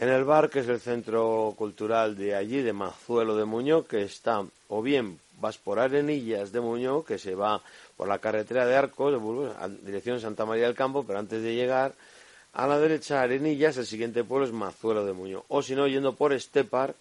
En 0.00 0.08
el 0.08 0.24
bar 0.24 0.48
que 0.48 0.60
es 0.60 0.68
el 0.68 0.80
centro 0.80 1.54
cultural 1.56 2.16
de 2.16 2.36
allí, 2.36 2.62
de 2.62 2.72
Mazuelo 2.72 3.36
de 3.36 3.44
Muñoz, 3.44 3.86
que 3.86 4.02
está, 4.02 4.44
o 4.68 4.80
bien 4.82 5.18
vas 5.40 5.58
por 5.58 5.80
Arenillas 5.80 6.52
de 6.52 6.60
Muñoz, 6.60 7.04
que 7.04 7.18
se 7.18 7.34
va 7.34 7.60
por 7.96 8.06
la 8.06 8.18
carretera 8.18 8.64
de 8.64 8.76
Arcos, 8.76 9.12
de 9.12 9.18
Burgos, 9.18 9.56
a 9.58 9.68
dirección 9.68 10.20
Santa 10.20 10.46
María 10.46 10.66
del 10.66 10.76
Campo, 10.76 11.04
pero 11.04 11.18
antes 11.18 11.42
de 11.42 11.54
llegar 11.54 11.94
a 12.52 12.66
la 12.68 12.78
derecha 12.78 13.22
Arenillas, 13.22 13.76
el 13.76 13.86
siguiente 13.86 14.22
pueblo 14.22 14.46
es 14.46 14.52
Mazuelo 14.52 15.04
de 15.04 15.12
Muñoz. 15.12 15.42
O 15.48 15.62
si 15.62 15.74
no, 15.74 15.88
yendo 15.88 16.14
por 16.14 16.32
Estepar, 16.32 16.94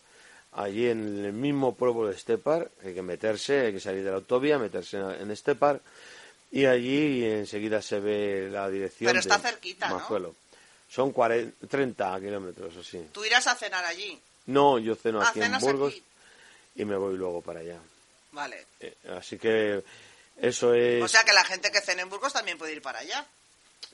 allí 0.54 0.88
en 0.88 1.24
el 1.24 1.34
mismo 1.34 1.76
pueblo 1.76 2.08
de 2.08 2.16
Estepar, 2.16 2.72
hay 2.84 2.95
que 2.95 3.04
meterse, 3.04 3.68
hay 3.68 3.74
que 3.74 3.80
salir 3.80 4.04
de 4.04 4.10
la 4.10 4.18
autovía, 4.18 4.58
meterse 4.58 4.98
en 4.98 5.30
Estepar, 5.30 5.82
y 6.52 6.66
allí 6.66 7.26
enseguida 7.26 7.80
se 7.84 8.00
ve 8.00 8.50
la 8.52 8.68
dirección 8.70 9.10
Pero 9.10 9.20
está 9.20 9.38
de 9.38 9.50
cerquita, 9.50 9.88
¿no? 9.89 10.28
Son 10.89 11.11
40, 11.11 11.67
30 11.67 12.19
kilómetros, 12.19 12.75
o 12.75 12.83
sí. 12.83 13.09
Tú 13.13 13.23
irás 13.25 13.45
a 13.47 13.55
cenar 13.55 13.83
allí. 13.85 14.19
No, 14.47 14.79
yo 14.79 14.95
ceno 14.95 15.21
Ah, 15.21 15.29
aquí 15.29 15.41
en 15.41 15.57
Burgos 15.59 15.93
aquí. 15.93 16.03
y 16.75 16.85
me 16.85 16.95
voy 16.95 17.17
luego 17.17 17.41
para 17.41 17.59
allá. 17.59 17.77
Vale. 18.31 18.65
Eh, 18.79 18.95
así 19.17 19.38
que 19.38 19.83
eso 20.38 20.73
es 20.73 21.03
O 21.03 21.07
sea 21.07 21.23
que 21.25 21.33
la 21.33 21.43
gente 21.43 21.71
que 21.71 21.81
cene 21.81 22.03
en 22.03 22.09
Burgos 22.09 22.31
también 22.33 22.57
puede 22.57 22.73
ir 22.73 22.81
para 22.81 22.99
allá. 22.99 23.25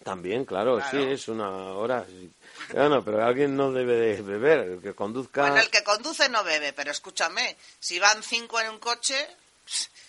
también, 0.03 0.43
claro, 0.45 0.77
Claro. 0.77 0.91
sí, 0.91 1.11
es 1.11 1.27
una 1.29 1.49
hora. 1.73 2.05
sí. 2.07 2.31
Bueno, 2.73 3.03
pero 3.03 3.25
alguien 3.25 3.55
no 3.55 3.71
debe 3.71 3.95
de 3.95 4.21
beber, 4.21 4.59
el 4.59 4.81
que 4.81 4.93
conduzca. 4.93 5.41
Bueno, 5.41 5.57
el 5.57 5.69
que 5.69 5.83
conduce 5.83 6.27
no 6.29 6.43
bebe, 6.43 6.73
pero 6.73 6.91
escúchame, 6.91 7.55
si 7.79 7.99
van 7.99 8.21
cinco 8.21 8.59
en 8.59 8.69
un 8.69 8.79
coche, 8.79 9.27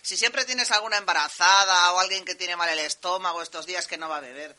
si 0.02 0.16
siempre 0.16 0.44
tienes 0.44 0.70
alguna 0.72 0.98
embarazada 0.98 1.92
o 1.92 2.00
alguien 2.00 2.24
que 2.24 2.34
tiene 2.34 2.56
mal 2.56 2.68
el 2.68 2.78
estómago 2.80 3.40
estos 3.40 3.66
días 3.66 3.86
que 3.86 3.96
no 3.96 4.08
va 4.08 4.18
a 4.18 4.20
beber, 4.20 4.54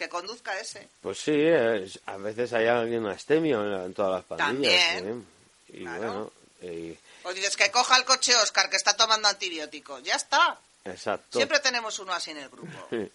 que 0.00 0.08
conduzca 0.08 0.58
ese. 0.58 0.88
Pues 1.02 1.18
sí, 1.20 1.32
es- 1.36 2.00
a 2.06 2.16
veces 2.16 2.52
hay 2.54 2.66
alguien 2.66 3.06
astemio 3.06 3.62
en, 3.64 3.84
en 3.84 3.94
todas 3.94 4.12
las 4.16 4.24
pandillas. 4.24 4.94
También, 4.96 5.24
¿eh? 5.68 5.76
Y 5.78 5.82
claro. 5.84 6.32
bueno, 6.62 6.74
y- 6.74 6.98
O 7.24 7.32
dices 7.34 7.54
que 7.56 7.70
coja 7.70 7.96
el 7.98 8.04
coche 8.04 8.34
Oscar 8.36 8.68
que 8.70 8.76
está 8.76 8.96
tomando 8.96 9.28
antibióticos. 9.28 10.02
Ya 10.02 10.14
está. 10.16 10.58
exacto. 10.86 11.38
Siempre 11.38 11.60
tenemos 11.60 11.98
uno 11.98 12.12
así 12.14 12.30
en 12.30 12.38
el 12.38 12.48
grupo. 12.48 12.88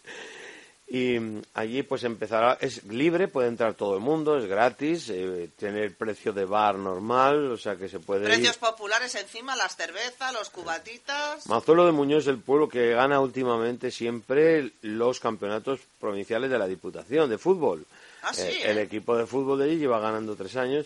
Y 0.88 1.18
allí 1.56 1.82
pues 1.82 2.04
empezará, 2.04 2.60
es 2.62 2.84
libre, 2.84 3.28
puede 3.28 3.48
entrar 3.48 3.74
todo 3.74 3.96
el 3.96 4.02
mundo, 4.02 4.38
es 4.38 4.46
gratis, 4.46 5.10
eh, 5.10 5.50
tiene 5.58 5.84
el 5.84 5.92
precio 5.94 6.32
de 6.32 6.46
bar 6.46 6.76
normal, 6.76 7.52
o 7.52 7.58
sea 7.58 7.76
que 7.76 7.90
se 7.90 8.00
puede 8.00 8.22
ir. 8.26 8.28
Precios 8.36 8.58
populares 8.58 9.16
encima, 9.16 9.56
las 9.56 9.76
cervezas, 9.76 10.32
los 10.32 10.52
cubatitas. 10.52 11.48
Mazuelo 11.48 11.88
de 11.88 11.92
Muñoz 11.92 12.24
es 12.24 12.28
el 12.28 12.38
pueblo 12.38 12.70
que 12.70 12.92
gana 12.92 13.20
últimamente 13.20 13.90
siempre 13.90 14.74
los 14.84 15.20
campeonatos 15.20 15.80
provinciales 16.00 16.52
de 16.52 16.60
la 16.60 16.68
Diputación 16.68 17.32
de 17.32 17.40
fútbol. 17.40 17.84
Ah, 18.22 18.32
sí, 18.34 18.42
Eh, 18.44 18.52
¿eh? 18.52 18.72
El 18.72 18.78
equipo 18.78 19.18
de 19.18 19.26
fútbol 19.26 19.58
de 19.60 19.66
allí 19.66 19.78
lleva 19.78 20.00
ganando 20.00 20.36
tres 20.36 20.56
años. 20.56 20.86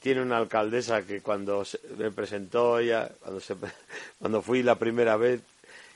Tiene 0.00 0.20
una 0.20 0.36
alcaldesa 0.36 1.02
que 1.06 1.22
cuando 1.22 1.64
se- 1.64 1.80
me 1.96 2.10
presentó 2.10 2.78
ella, 2.78 3.10
cuando, 3.20 3.40
se, 3.40 3.56
cuando 4.18 4.42
fui 4.42 4.62
la 4.62 4.74
primera 4.74 5.16
vez, 5.16 5.40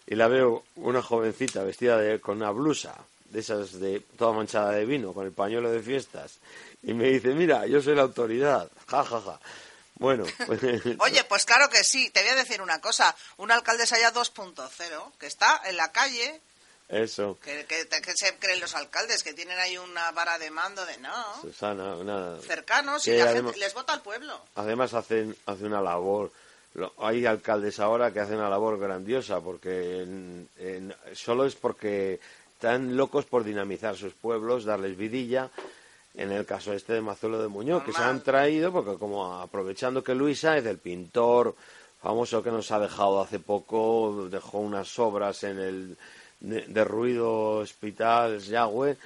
y 0.07 0.15
la 0.15 0.27
veo 0.27 0.65
una 0.77 1.03
jovencita 1.03 1.63
vestida 1.63 1.99
de, 1.99 2.19
con 2.19 2.39
una 2.39 2.51
blusa 2.51 2.95
de 3.33 3.41
esas 3.41 3.81
de 3.81 4.01
toda 4.19 4.33
manchada 4.33 4.73
de 4.73 4.85
vino, 4.85 5.13
con 5.13 5.25
el 5.27 5.33
pañuelo 5.33 5.71
de 5.71 5.81
fiestas, 5.83 6.39
y 6.83 6.93
me 6.95 7.09
dice, 7.09 7.29
mira, 7.29 7.67
yo 7.67 7.81
soy 7.81 7.95
la 7.95 8.03
autoridad, 8.03 8.71
ja, 8.87 9.03
ja, 9.05 9.21
ja. 9.21 9.41
Bueno, 9.95 10.25
pues, 10.47 10.61
Oye, 10.99 11.25
pues 11.25 11.45
claro 11.45 11.69
que 11.69 11.85
sí. 11.85 12.11
Te 12.11 12.21
voy 12.23 12.31
a 12.31 12.35
decir 12.35 12.61
una 12.61 12.81
cosa. 12.81 13.15
Una 13.37 13.55
alcaldesa 13.55 13.99
ya 13.99 14.13
2.0, 14.13 15.13
que 15.19 15.27
está 15.27 15.61
en 15.67 15.77
la 15.77 15.93
calle, 15.93 16.41
eso. 16.89 17.39
que, 17.43 17.65
que- 17.67 17.87
que 17.89 18.17
se 18.17 18.37
creen 18.39 18.61
los 18.61 18.75
alcaldes, 18.75 19.23
que 19.23 19.33
tienen 19.33 19.59
ahí 19.59 19.79
una 19.79 20.11
vara 20.11 20.39
de 20.39 20.51
mando 20.51 20.85
de 20.85 20.99
no. 20.99 21.41
Susana, 21.43 21.95
una... 21.97 22.37
Cercanos 22.41 23.07
y 23.07 23.13
que 23.13 23.19
la 23.19 23.31
además- 23.31 23.53
gente 23.53 23.65
les 23.65 23.75
vota 23.75 23.93
al 23.93 24.03
pueblo. 24.03 24.41
Además 24.57 24.93
hacen, 24.95 25.37
hace 25.47 25.65
una 25.65 25.81
labor, 25.81 26.33
lo- 26.75 26.93
hay 26.99 27.25
alcaldes 27.25 27.79
ahora 27.79 28.13
que 28.13 28.21
hacen 28.21 28.37
una 28.39 28.51
labor 28.51 28.79
grandiosa, 28.81 29.41
porque 29.41 30.03
en- 30.03 30.49
en- 30.59 30.95
solo 31.15 31.47
es 31.47 31.55
porque 31.55 32.19
están 32.63 32.97
locos 32.97 33.25
por 33.25 33.43
dinamizar 33.43 33.97
sus 33.97 34.13
pueblos, 34.13 34.65
darles 34.65 34.97
vidilla. 34.97 35.51
En 36.15 36.31
el 36.31 36.47
caso 36.47 36.73
este 36.73 36.93
de 36.93 37.01
Mazuelo 37.01 37.43
de 37.43 37.49
Muñoz, 37.49 37.83
que 37.83 37.93
se 37.93 38.03
han 38.03 38.23
traído, 38.23 38.71
porque 38.71 38.99
como 39.01 39.35
aprovechando 39.41 40.05
que 40.05 40.15
Luisa 40.15 40.57
es 40.57 40.65
el 40.67 40.79
pintor 40.79 41.57
famoso 42.01 42.41
que 42.41 42.53
nos 42.53 42.71
ha 42.71 42.79
dejado 42.79 43.21
hace 43.21 43.41
poco, 43.41 44.29
dejó 44.31 44.59
unas 44.59 44.97
obras 45.01 45.43
en 45.43 45.59
el 45.59 45.97
de, 46.39 46.61
de 46.69 46.85
ruido 46.85 47.57
hospital 47.59 48.39
Yagüe, 48.39 48.97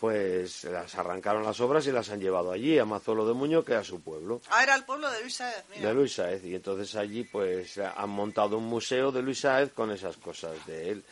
pues 0.00 0.64
las 0.64 0.92
arrancaron 0.96 1.44
las 1.44 1.60
obras 1.60 1.86
y 1.86 1.92
las 1.92 2.10
han 2.10 2.18
llevado 2.20 2.50
allí, 2.50 2.78
a 2.80 2.84
Mazuelo 2.84 3.28
de 3.28 3.34
Muñoz, 3.34 3.64
que 3.64 3.74
es 3.74 3.78
a 3.78 3.84
su 3.84 4.00
pueblo 4.00 4.40
Ah, 4.50 4.64
era 4.64 4.74
el 4.74 4.82
pueblo 4.82 5.08
de 5.08 5.20
Luis 5.20 5.36
Saez, 5.36 5.64
mira. 5.70 5.86
de 5.88 5.94
Luis 5.94 6.14
Saez 6.14 6.44
y 6.44 6.56
entonces 6.56 6.96
allí 6.96 7.22
pues 7.22 7.78
han 7.78 8.10
montado 8.10 8.58
un 8.58 8.64
museo 8.64 9.12
de 9.12 9.22
Luis 9.22 9.38
Saez 9.38 9.72
con 9.72 9.92
esas 9.92 10.16
cosas 10.16 10.54
de 10.66 10.90
él 10.90 11.04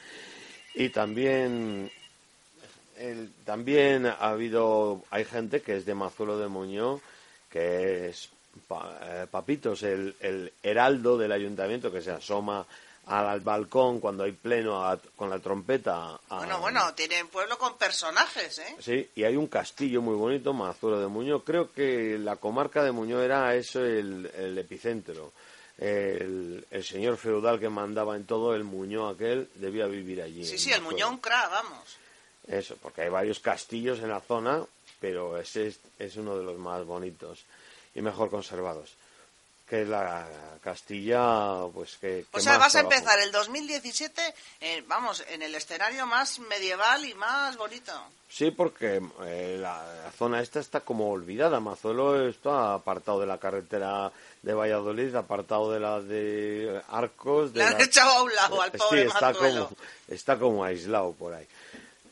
y 0.74 0.88
también 0.90 1.90
el- 2.98 3.32
también 3.44 4.06
ha 4.06 4.12
habido 4.30 5.02
hay 5.10 5.24
gente 5.24 5.60
que 5.62 5.76
es 5.76 5.84
de 5.86 5.94
Mazuelo 5.94 6.38
de 6.38 6.48
Muñoz 6.48 7.00
que 7.50 8.08
es 8.08 8.28
pa- 8.68 8.98
eh, 9.02 9.26
Papitos 9.30 9.82
el, 9.82 10.14
el 10.20 10.52
heraldo 10.62 11.16
del 11.18 11.32
ayuntamiento 11.32 11.90
que 11.92 12.02
se 12.02 12.10
asoma 12.10 12.64
al 13.06 13.40
balcón 13.40 13.98
cuando 13.98 14.22
hay 14.24 14.32
pleno 14.32 14.84
a- 14.86 14.98
con 15.16 15.28
la 15.28 15.40
trompeta 15.40 16.20
a- 16.28 16.36
Bueno, 16.36 16.60
bueno, 16.60 16.94
tienen 16.94 17.26
pueblo 17.28 17.58
con 17.58 17.76
personajes, 17.76 18.58
¿eh? 18.60 18.76
Sí, 18.78 19.10
y 19.16 19.24
hay 19.24 19.34
un 19.36 19.48
castillo 19.48 20.00
muy 20.00 20.14
bonito, 20.14 20.52
Mazuelo 20.52 21.00
de 21.00 21.08
Muñoz. 21.08 21.42
Creo 21.44 21.72
que 21.72 22.16
la 22.18 22.36
comarca 22.36 22.84
de 22.84 22.92
Muñoz 22.92 23.24
era 23.24 23.54
eso 23.56 23.84
el, 23.84 24.30
el 24.36 24.56
epicentro. 24.56 25.32
El, 25.78 26.66
el 26.70 26.84
señor 26.84 27.16
feudal 27.16 27.58
que 27.58 27.68
mandaba 27.68 28.16
en 28.16 28.24
todo 28.24 28.54
el 28.54 28.62
Muñoz 28.62 29.14
aquel 29.14 29.48
debía 29.54 29.86
vivir 29.86 30.22
allí. 30.22 30.44
Sí, 30.44 30.58
sí, 30.58 30.70
el 30.70 30.80
Mazuelo. 30.82 31.06
Muñón 31.06 31.18
Cra, 31.18 31.48
vamos. 31.48 31.96
Eso, 32.46 32.76
porque 32.80 33.02
hay 33.02 33.08
varios 33.08 33.40
castillos 33.40 34.00
en 34.00 34.08
la 34.08 34.20
zona, 34.20 34.64
pero 35.00 35.38
ese 35.38 35.68
es, 35.68 35.80
es 35.98 36.16
uno 36.16 36.36
de 36.36 36.44
los 36.44 36.58
más 36.58 36.84
bonitos 36.84 37.44
y 37.94 38.02
mejor 38.02 38.30
conservados. 38.30 38.94
Que 39.72 39.86
la 39.86 40.26
Castilla, 40.62 41.64
pues 41.72 41.96
que. 41.96 42.26
O 42.32 42.40
sea, 42.40 42.58
vas 42.58 42.74
a 42.76 42.80
trabajo. 42.80 42.94
empezar 42.94 43.18
el 43.20 43.32
2017, 43.32 44.34
eh, 44.60 44.84
vamos, 44.86 45.24
en 45.30 45.40
el 45.40 45.54
escenario 45.54 46.04
más 46.06 46.38
medieval 46.40 47.02
y 47.06 47.14
más 47.14 47.56
bonito. 47.56 47.90
Sí, 48.28 48.50
porque 48.50 49.00
eh, 49.24 49.56
la, 49.58 49.82
la 50.04 50.10
zona 50.12 50.42
esta 50.42 50.60
está 50.60 50.80
como 50.80 51.10
olvidada. 51.10 51.58
Mazuelo 51.58 52.28
está 52.28 52.74
apartado 52.74 53.20
de 53.20 53.26
la 53.26 53.38
carretera 53.38 54.12
de 54.42 54.52
Valladolid, 54.52 55.14
apartado 55.14 55.72
de 55.72 55.80
la 55.80 56.00
de 56.02 56.82
Arcos. 56.90 57.54
De 57.54 57.60
Le 57.60 57.64
han 57.64 57.78
la- 57.78 57.84
echado 57.84 58.10
a 58.10 58.22
un 58.24 58.34
lado 58.34 58.60
al 58.60 58.72
Sí, 58.72 58.76
pobre 58.78 59.02
está 59.06 59.32
Mazuelo. 59.32 59.64
como, 59.68 59.76
está 60.08 60.38
como 60.38 60.64
aislado 60.64 61.12
por 61.12 61.32
ahí. 61.32 61.46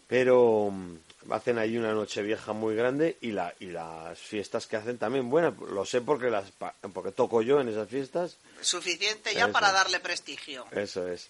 Pero 0.09 0.71
mm, 0.73 0.97
hacen 1.31 1.59
ahí 1.59 1.77
una 1.77 1.93
noche 1.93 2.23
vieja 2.23 2.53
muy 2.53 2.75
grande 2.75 3.17
y, 3.21 3.33
la, 3.33 3.55
y 3.61 3.67
las 3.67 4.19
fiestas 4.19 4.67
que 4.67 4.77
hacen 4.77 4.99
también 4.99 5.29
buenas. 5.29 5.55
Lo 5.59 5.85
sé 5.85 6.01
porque, 6.01 6.31
las, 6.31 6.47
porque 6.93 7.13
toco 7.13 7.43
yo 7.43 7.61
en 7.61 7.69
esas 7.69 7.89
fiestas. 7.89 8.37
Suficiente 8.61 9.35
ya 9.35 9.45
Eso. 9.45 9.53
para 9.53 9.73
darle 9.73 10.01
prestigio. 10.01 10.67
Eso 10.73 11.07
es. 11.09 11.29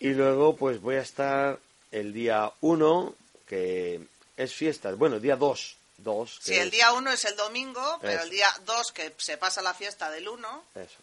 Y 0.00 0.08
luego, 0.10 0.56
pues 0.56 0.80
voy 0.80 0.96
a 0.96 1.00
estar 1.02 1.58
el 1.92 2.12
día 2.12 2.52
1, 2.60 3.14
que 3.46 4.00
es 4.36 4.52
fiesta. 4.52 4.92
Bueno, 4.94 5.20
día 5.20 5.36
2. 5.36 5.76
Dos, 5.98 6.38
Sí, 6.42 6.54
el 6.54 6.70
día 6.70 6.92
1 6.92 7.10
es 7.10 7.24
el 7.24 7.36
domingo, 7.36 7.98
pero 8.02 8.16
Eso. 8.16 8.24
el 8.24 8.30
día 8.30 8.48
2 8.66 8.92
que 8.92 9.14
se 9.16 9.38
pasa 9.38 9.62
la 9.62 9.72
fiesta 9.72 10.10
del 10.10 10.28
1, 10.28 10.64
Eso. 10.74 10.98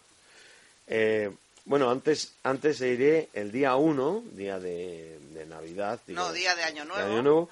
Eh, 0.86 1.32
bueno, 1.64 1.90
antes, 1.90 2.34
antes 2.44 2.80
iré 2.80 3.28
el 3.32 3.50
día 3.50 3.74
1, 3.74 4.22
día 4.32 4.60
de, 4.60 5.18
de 5.32 5.46
Navidad. 5.46 5.98
digo, 6.06 6.20
no, 6.20 6.32
día 6.32 6.54
de 6.54 6.62
Año 6.62 6.82
de 6.82 6.88
Nuevo. 6.88 7.10
Año 7.10 7.22
Nuevo. 7.22 7.50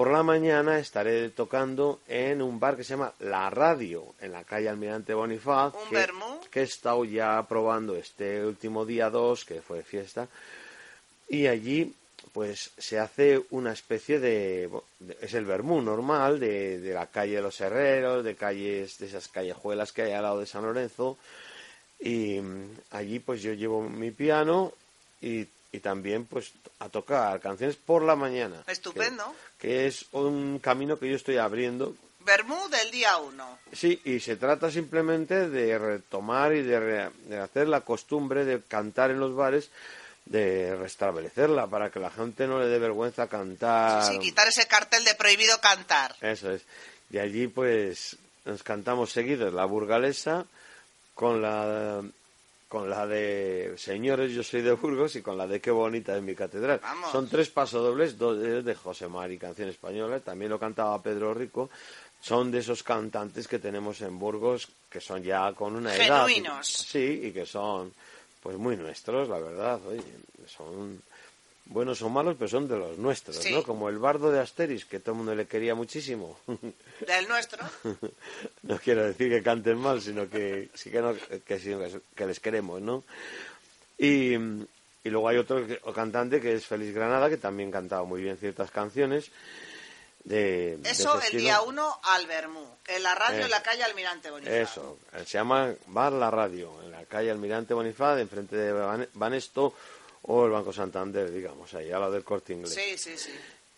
Por 0.00 0.10
la 0.12 0.22
mañana 0.22 0.78
estaré 0.78 1.28
tocando 1.28 2.00
en 2.08 2.40
un 2.40 2.58
bar 2.58 2.74
que 2.74 2.84
se 2.84 2.94
llama 2.94 3.12
La 3.18 3.50
Radio, 3.50 4.14
en 4.22 4.32
la 4.32 4.44
calle 4.44 4.70
Almirante 4.70 5.12
Bonifaz. 5.12 5.74
Un 5.74 5.90
que, 5.90 5.96
que 6.50 6.60
he 6.60 6.62
estado 6.62 7.04
ya 7.04 7.46
probando 7.46 7.94
este 7.94 8.42
último 8.42 8.86
día 8.86 9.10
2, 9.10 9.44
que 9.44 9.60
fue 9.60 9.82
fiesta. 9.82 10.26
Y 11.28 11.48
allí, 11.48 11.94
pues, 12.32 12.70
se 12.78 12.98
hace 12.98 13.42
una 13.50 13.74
especie 13.74 14.18
de... 14.20 14.70
de- 15.00 15.18
es 15.20 15.34
el 15.34 15.44
vermú 15.44 15.82
normal 15.82 16.40
de, 16.40 16.78
de 16.80 16.94
la 16.94 17.08
calle 17.08 17.34
de 17.36 17.42
los 17.42 17.60
Herreros, 17.60 18.24
de 18.24 18.36
calles, 18.36 18.96
de 18.96 19.04
esas 19.04 19.28
callejuelas 19.28 19.92
que 19.92 20.00
hay 20.00 20.12
al 20.12 20.22
lado 20.22 20.40
de 20.40 20.46
San 20.46 20.62
Lorenzo. 20.62 21.18
Y 21.98 22.40
mm, 22.40 22.70
allí 22.92 23.18
pues 23.18 23.42
yo 23.42 23.52
llevo 23.52 23.82
mi 23.82 24.12
piano 24.12 24.72
y, 25.20 25.46
y 25.72 25.78
también 25.80 26.24
pues 26.26 26.52
a 26.80 26.88
tocar 26.88 27.40
canciones 27.40 27.76
por 27.76 28.02
la 28.02 28.16
mañana. 28.16 28.62
Estupendo. 28.66 29.34
Que, 29.58 29.86
es 29.86 30.06
un 30.12 30.58
camino 30.58 30.98
que 30.98 31.08
yo 31.08 31.16
estoy 31.16 31.36
abriendo. 31.36 31.94
Bermú 32.20 32.68
del 32.68 32.90
día 32.90 33.16
1. 33.16 33.58
Sí, 33.72 34.00
y 34.04 34.20
se 34.20 34.36
trata 34.36 34.70
simplemente 34.70 35.48
de 35.48 35.78
retomar 35.78 36.52
y 36.54 36.62
de, 36.62 36.78
re- 36.80 37.10
de 37.26 37.38
hacer 37.38 37.68
la 37.68 37.80
costumbre 37.82 38.44
de 38.44 38.60
cantar 38.62 39.10
en 39.10 39.20
los 39.20 39.34
bares, 39.34 39.70
de 40.26 40.76
restablecerla 40.76 41.66
para 41.66 41.90
que 41.90 41.98
la 41.98 42.10
gente 42.10 42.46
no 42.46 42.58
le 42.60 42.66
dé 42.66 42.78
vergüenza 42.78 43.26
cantar. 43.28 44.04
Sí, 44.04 44.18
quitar 44.18 44.48
ese 44.48 44.66
cartel 44.66 45.04
de 45.04 45.14
prohibido 45.14 45.60
cantar. 45.60 46.14
Eso 46.20 46.50
es. 46.52 46.62
Y 47.10 47.18
allí 47.18 47.46
pues 47.48 48.16
nos 48.44 48.62
cantamos 48.62 49.10
seguidos 49.12 49.52
la 49.54 49.64
burgalesa 49.64 50.44
con 51.14 51.40
la 51.42 52.02
con 52.70 52.88
la 52.88 53.04
de 53.04 53.74
Señores, 53.76 54.30
yo 54.30 54.44
soy 54.44 54.62
de 54.62 54.70
Burgos 54.70 55.16
y 55.16 55.22
con 55.22 55.36
la 55.36 55.48
de 55.48 55.60
Qué 55.60 55.72
bonita 55.72 56.16
es 56.16 56.22
mi 56.22 56.36
catedral. 56.36 56.78
Vamos. 56.80 57.10
Son 57.10 57.28
tres 57.28 57.50
pasodobles, 57.50 58.16
dos 58.16 58.38
de 58.38 58.74
José 58.76 59.08
Mari, 59.08 59.38
canción 59.38 59.68
española, 59.68 60.20
también 60.20 60.52
lo 60.52 60.58
cantaba 60.60 61.02
Pedro 61.02 61.34
Rico. 61.34 61.68
Son 62.20 62.52
de 62.52 62.60
esos 62.60 62.84
cantantes 62.84 63.48
que 63.48 63.58
tenemos 63.58 64.00
en 64.02 64.16
Burgos 64.20 64.68
que 64.88 65.00
son 65.00 65.20
ya 65.20 65.52
con 65.52 65.74
una 65.74 65.92
edad. 65.96 66.28
Genuinos. 66.28 66.68
Sí, 66.68 67.22
y 67.24 67.32
que 67.32 67.44
son 67.44 67.92
pues 68.40 68.56
muy 68.56 68.76
nuestros, 68.76 69.28
la 69.28 69.40
verdad. 69.40 69.80
Oye, 69.88 70.04
son 70.46 71.02
buenos 71.70 72.02
o 72.02 72.08
malos, 72.10 72.34
pero 72.38 72.48
son 72.48 72.68
de 72.68 72.76
los 72.76 72.98
nuestros, 72.98 73.36
Sí. 73.36 73.52
¿no? 73.54 73.62
Como 73.62 73.88
el 73.88 73.98
bardo 73.98 74.30
de 74.30 74.40
Asteris, 74.40 74.84
que 74.84 74.98
todo 75.00 75.12
el 75.12 75.18
mundo 75.18 75.34
le 75.34 75.46
quería 75.46 75.74
muchísimo. 75.74 76.38
Del 77.06 77.28
nuestro. 77.28 77.64
no 78.64 78.78
quiero 78.78 79.04
decir 79.06 79.30
que 79.30 79.42
canten 79.42 79.78
mal, 79.78 80.02
sino 80.02 80.28
que 80.28 80.68
sí 80.74 80.90
que, 80.90 81.00
no, 81.00 81.14
que, 81.14 82.00
que 82.14 82.26
les 82.26 82.40
queremos, 82.40 82.80
¿no? 82.82 83.04
Y, 83.98 84.34
y 84.34 85.08
luego 85.10 85.28
hay 85.28 85.36
otro 85.38 85.64
cantante 85.94 86.40
que 86.40 86.54
es 86.54 86.66
Félix 86.66 86.92
Granada, 86.94 87.28
que 87.28 87.36
también 87.36 87.70
cantaba 87.70 88.04
muy 88.04 88.20
bien 88.22 88.36
ciertas 88.36 88.70
canciones. 88.70 89.30
De, 90.24 90.78
Eso 90.84 91.18
el 91.32 91.38
día 91.38 91.62
1 91.62 92.00
al 92.02 92.26
Bermú. 92.26 92.66
En 92.88 93.02
la 93.02 93.14
radio 93.14 93.38
Eh. 93.40 93.44
en 93.44 93.50
la 93.50 93.62
calle 93.62 93.84
Almirante 93.84 94.30
Bonifaz. 94.30 94.52
Eso, 94.52 94.98
eh, 95.14 95.20
se 95.24 95.38
llama 95.38 95.72
Bar 95.86 96.12
La 96.12 96.30
Radio, 96.30 96.82
en 96.82 96.90
la 96.90 97.04
calle 97.06 97.30
Almirante 97.30 97.72
Bonifaz, 97.72 98.18
enfrente 98.18 98.54
de 98.56 98.72
Ban- 98.72 99.08
Banesto 99.14 99.72
o 100.22 100.44
el 100.44 100.50
Banco 100.52 100.72
Santander, 100.72 101.32
digamos, 101.32 101.72
ahí, 101.74 101.90
al 101.90 102.00
lado 102.00 102.12
del 102.12 102.24
Corte 102.24 102.52
Inglés. 102.52 102.74
Sí, 102.74 102.96
sí, 102.96 103.16
sí. 103.16 103.30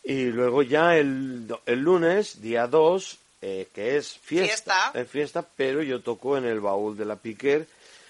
Y 0.04 0.24
luego 0.26 0.62
ya 0.62 0.96
el, 0.96 1.46
el 1.66 1.78
lunes, 1.80 2.42
día 2.42 2.66
2, 2.66 3.18
eh, 3.42 3.68
que 3.72 3.96
es 3.96 4.18
fiesta, 4.18 4.46
Fiesta. 4.90 5.00
es 5.00 5.08
fiesta, 5.08 5.46
pero 5.56 5.82
yo 5.82 6.00
toco 6.00 6.36
en 6.36 6.44
el 6.44 6.60
baúl 6.60 6.96
de 6.96 7.04
la 7.04 7.16
Piquer 7.16 7.66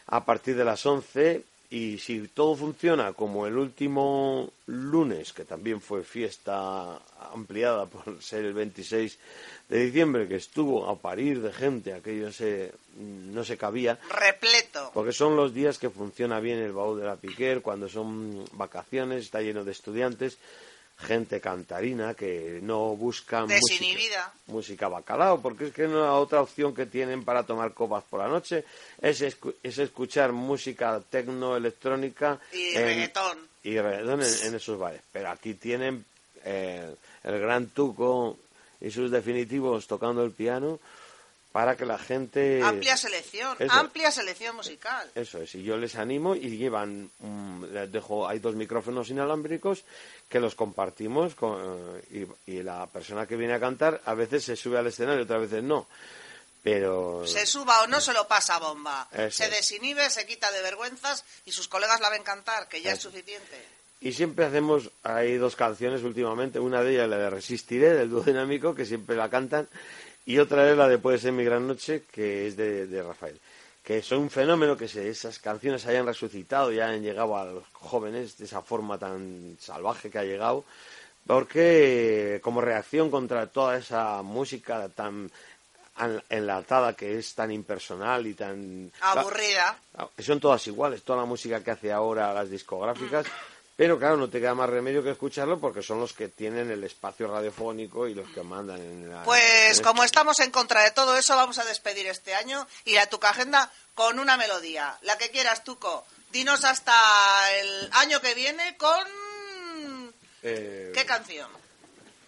a 0.07 0.25
partir 0.25 0.57
de 0.57 0.65
las 0.65 0.85
11 0.85 1.43
y 1.73 1.97
si 1.97 2.29
todo 2.29 2.55
funciona 2.55 3.15
como 3.15 3.47
el 3.47 3.57
último 3.57 4.51
lunes, 4.67 5.33
que 5.33 5.47
también 5.47 5.81
fue 5.81 6.03
fiesta 6.05 7.01
ampliada 7.33 7.87
por 7.87 8.23
ser 8.23 8.45
el 8.45 8.53
26 8.53 9.19
de 9.71 9.79
diciembre, 9.87 10.29
que 10.29 10.37
estuvo 10.37 10.87
a 10.91 10.99
parir 10.99 11.41
de 11.41 11.51
gente, 11.51 11.95
aquello 11.95 12.31
se, 12.31 12.73
no 12.99 13.43
se 13.43 13.57
cabía, 13.57 13.99
Repleto. 14.11 14.91
porque 14.93 15.13
son 15.13 15.35
los 15.35 15.55
días 15.55 15.79
que 15.79 15.89
funciona 15.89 16.41
bien 16.41 16.59
el 16.59 16.73
baúl 16.73 17.01
de 17.01 17.07
la 17.07 17.17
Piquer, 17.17 17.63
cuando 17.63 17.89
son 17.89 18.45
vacaciones, 18.53 19.25
está 19.25 19.41
lleno 19.41 19.65
de 19.65 19.73
estudiantes, 19.73 20.37
gente 21.03 21.41
cantarina 21.41 22.15
que 22.15 22.61
no 22.63 22.95
buscan 22.97 23.49
música, 23.49 24.33
música 24.47 24.89
bacalao, 24.89 25.41
porque 25.43 25.67
es 25.67 25.73
que 25.75 25.89
no 25.89 26.01
la 26.01 26.15
otra 26.15 26.41
opción 26.41 26.75
que 26.75 26.87
tienen 26.87 27.25
para 27.25 27.43
tomar 27.45 27.75
copas 27.75 28.05
por 28.09 28.21
la 28.21 28.29
noche 28.29 28.65
es, 29.01 29.21
escu- 29.23 29.55
es 29.63 29.79
escuchar 29.79 30.33
música 30.33 31.01
tecno 31.11 31.57
electrónica 31.57 32.39
Y 32.53 32.77
en- 32.77 32.83
reggaetón. 32.85 33.39
y 33.65 33.79
reggaetón 33.79 34.23
en, 34.23 34.47
en 34.47 34.55
esos 34.55 34.79
bares. 34.79 35.01
Pero 35.13 35.31
aquí 35.31 35.55
tienen 35.55 36.05
eh, 36.45 36.95
el 37.25 37.41
gran 37.41 37.67
Tuco 37.69 38.39
y 38.81 38.91
sus 38.91 39.11
definitivos 39.11 39.87
tocando 39.87 40.25
el 40.25 40.31
piano 40.33 40.79
para 41.53 41.77
que 41.77 41.85
la 41.85 41.99
gente... 41.99 42.63
Amplia 42.63 42.97
selección. 42.97 43.57
Eso. 43.59 43.73
Amplia 43.73 44.11
selección 44.11 44.57
musical. 44.57 45.11
Eso 45.15 45.39
es, 45.43 45.55
y 45.55 45.63
yo 45.63 45.77
les 45.77 45.95
animo 45.97 46.35
y 46.35 46.57
llevan, 46.57 47.11
mm, 47.19 47.65
les 47.73 47.93
dejo, 47.93 48.27
hay 48.27 48.39
dos 48.39 48.55
micrófonos 48.55 49.11
inalámbricos 49.11 49.85
que 50.29 50.41
los 50.41 50.55
compartimos 50.55 51.35
con, 51.35 52.01
eh, 52.11 52.27
y, 52.47 52.53
y 52.53 52.63
la 52.63 52.87
persona 52.87 53.27
que 53.27 53.37
viene 53.37 53.55
a 53.55 53.61
cantar 53.61 54.01
a 54.07 54.15
veces 54.15 54.45
se 54.45 54.57
sube 54.57 54.79
al 54.79 54.87
escenario, 54.87 55.25
otras 55.25 55.43
veces 55.43 55.63
no. 55.63 55.87
Pero 56.63 57.27
Se 57.27 57.45
suba 57.45 57.83
o 57.83 57.87
no, 57.89 58.01
se 58.01 58.13
lo 58.13 58.27
pasa 58.29 58.59
bomba. 58.59 59.09
Eso 59.13 59.31
se 59.39 59.45
es. 59.47 59.51
desinhibe, 59.51 60.09
se 60.11 60.25
quita 60.27 60.51
de 60.53 60.63
vergüenzas 60.63 61.25
y 61.45 61.53
sus 61.53 61.67
colegas 61.69 62.01
la 62.01 62.09
ven 62.09 62.23
cantar, 62.23 62.69
que 62.69 62.81
ya 62.81 62.93
es 62.93 63.01
suficiente. 63.01 63.61
Y 64.01 64.13
siempre 64.13 64.45
hacemos, 64.45 64.91
hay 65.03 65.37
dos 65.37 65.55
canciones 65.55 66.03
últimamente, 66.03 66.59
una 66.61 66.83
de 66.83 66.95
ellas 66.95 67.09
la 67.09 67.19
de 67.19 67.31
Resistiré, 67.31 67.95
del 67.95 68.11
dúo 68.11 68.23
dinámico, 68.23 68.75
que 68.75 68.85
siempre 68.85 69.17
la 69.17 69.29
cantan, 69.29 69.69
y 70.27 70.39
otra 70.39 70.71
es 70.71 70.77
la 70.77 70.89
de 70.89 70.99
Puede 70.99 71.19
ser 71.19 71.33
mi 71.33 71.45
gran 71.45 71.67
noche, 71.67 72.05
que 72.11 72.47
es 72.47 72.57
de, 72.57 72.87
de 72.87 73.03
Rafael. 73.03 73.39
Que 73.83 74.01
son 74.03 74.19
un 74.21 74.31
fenómeno 74.31 74.77
que 74.77 74.87
se- 74.87 75.09
esas 75.09 75.39
canciones 75.41 75.85
hayan 75.87 76.07
resucitado 76.07 76.71
y 76.73 76.79
hayan 76.81 77.03
llegado 77.03 77.37
a 77.37 77.45
los 77.45 77.65
jóvenes 77.73 78.39
de 78.39 78.45
esa 78.45 78.63
forma 78.63 78.97
tan 78.99 79.57
salvaje 79.61 80.09
que 80.11 80.19
ha 80.19 80.25
llegado, 80.25 80.65
porque 81.27 82.41
como 82.43 82.61
reacción 82.61 83.11
contra 83.11 83.47
toda 83.47 83.77
esa 83.77 84.23
música 84.23 84.89
tan 84.89 85.31
an- 85.97 86.23
enlatada 86.29 86.93
que 86.95 87.19
es 87.19 87.35
tan 87.35 87.51
impersonal 87.51 88.27
y 88.27 88.35
tan... 88.35 88.91
Aburrida. 89.01 89.79
Ah, 89.97 90.09
Son 90.19 90.39
todas 90.41 90.67
iguales, 90.69 91.03
toda 91.03 91.21
la 91.21 91.25
música 91.27 91.63
que 91.63 91.71
hace 91.73 91.93
ahora 91.93 92.33
las 92.33 92.49
discográficas, 92.51 93.27
pero 93.77 93.99
claro, 93.99 94.17
no 94.17 94.29
te 94.29 94.41
queda 94.41 94.55
más 94.55 94.69
remedio 94.69 95.03
que 95.03 95.11
escucharlo 95.11 95.59
porque 95.59 95.83
son 95.83 96.01
los 96.01 96.13
que 96.13 96.29
tienen 96.29 96.71
el 96.71 96.85
espacio 96.85 97.27
radiofónico 97.27 98.07
y 98.07 98.15
los 98.15 98.29
que 98.31 98.43
mandan 98.43 98.81
en 98.81 99.11
la... 99.11 99.23
Pues 99.23 99.79
en 99.79 99.85
como 99.85 100.05
estamos 100.05 100.39
en 100.41 100.51
contra 100.51 100.83
de 100.83 100.91
todo 100.91 101.17
eso, 101.17 101.35
vamos 101.37 101.59
a 101.59 101.65
despedir 101.65 102.07
este 102.07 102.35
año 102.35 102.67
y 102.85 102.97
a 102.97 103.09
tu 103.09 103.19
agenda 103.23 103.71
con 103.95 104.19
una 104.19 104.37
melodía. 104.37 104.99
La 105.03 105.17
que 105.19 105.31
quieras, 105.31 105.65
Tuco. 105.65 106.05
Dinos 106.31 106.65
hasta 106.65 106.93
el 107.61 107.91
año 107.93 108.21
que 108.21 108.35
viene 108.35 108.77
con... 108.77 109.07
Eh, 110.43 110.93
¿Qué 110.95 111.05
canción? 111.07 111.63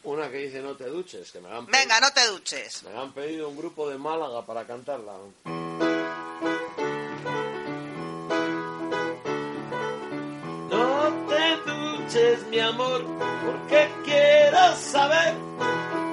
una 0.05 0.31
que 0.31 0.37
dice 0.37 0.61
No 0.61 0.77
te 0.77 0.85
duches, 0.85 1.33
que 1.33 1.41
me 1.41 1.49
la 1.49 1.57
han 1.57 1.67
pedido, 1.67 1.81
Venga, 1.81 2.01
no 2.01 2.13
te 2.13 2.27
duches. 2.27 2.83
me 2.85 2.93
la 2.93 3.01
han 3.03 3.13
pedido 3.13 3.49
un 3.49 3.57
grupo 3.57 3.89
de 3.89 3.99
Málaga 3.99 4.45
para 4.45 4.67
cantarla. 4.67 5.15
Duches, 12.25 12.47
mi 12.49 12.59
amor, 12.59 13.05
porque 13.45 13.89
quiero 14.05 14.77
saber. 14.77 15.35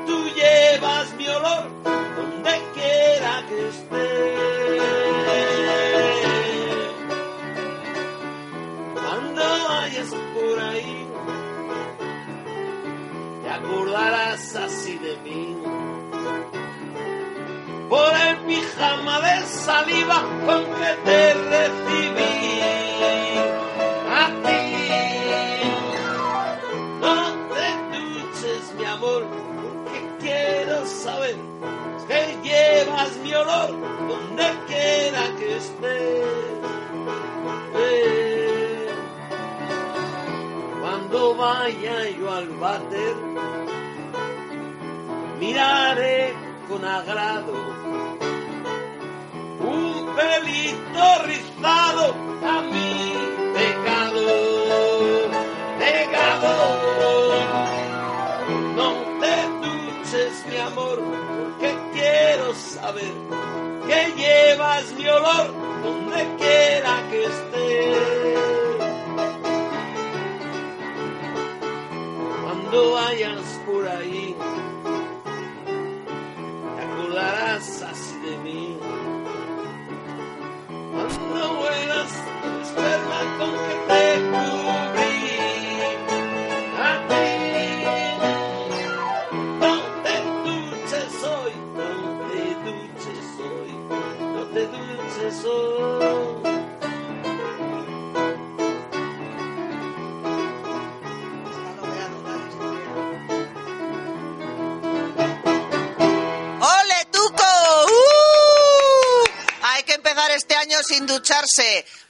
Tú 0.05 0.25
llevas 0.35 1.13
mi 1.15 1.27
olor 1.27 1.69
donde 1.83 2.61
quiera 2.73 3.45
que 3.47 3.67
esté. 3.69 4.35
Cuando 8.93 9.41
vayas 9.69 10.09
por 10.09 10.59
ahí, 10.59 11.07
te 13.43 13.49
acordarás 13.49 14.55
así 14.55 14.97
de 14.97 15.17
mí. 15.17 15.57
Por 17.89 18.13
el 18.27 18.37
pijama 18.47 19.19
de 19.21 19.45
saliva 19.45 20.23
con 20.45 20.63
que 20.63 20.91
te 21.03 21.33
recibí 21.33 22.30
miraré 45.39 46.33
con 46.67 46.85
agrado 46.85 47.70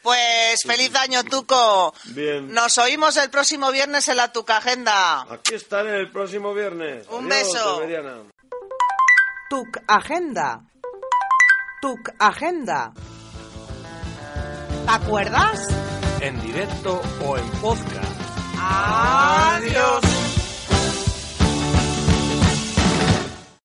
Pues 0.02 0.62
feliz 0.66 0.94
año, 0.96 1.24
Tuco. 1.24 1.94
Bien. 2.06 2.52
Nos 2.54 2.78
oímos 2.78 3.18
el 3.18 3.30
próximo 3.30 3.72
viernes 3.72 4.08
en 4.08 4.18
la 4.18 4.32
Tuca 4.32 4.58
Agenda. 4.58 5.22
Aquí 5.30 5.56
estaré 5.56 6.00
el 6.00 6.12
próximo 6.12 6.54
viernes. 6.54 7.08
Un 7.10 7.32
Adiós, 7.32 7.54
beso. 7.54 7.76
Severiana. 7.76 8.18
Tuc 9.50 9.78
Agenda. 9.88 10.62
Tuc 11.82 12.10
Agenda. 12.20 12.94
¿Te 14.86 14.92
acuerdas? 14.92 15.60
En 16.20 16.42
directo 16.42 17.02
o 17.26 17.38
en 17.38 17.50
podcast. 17.62 18.22
Adiós. 18.60 20.02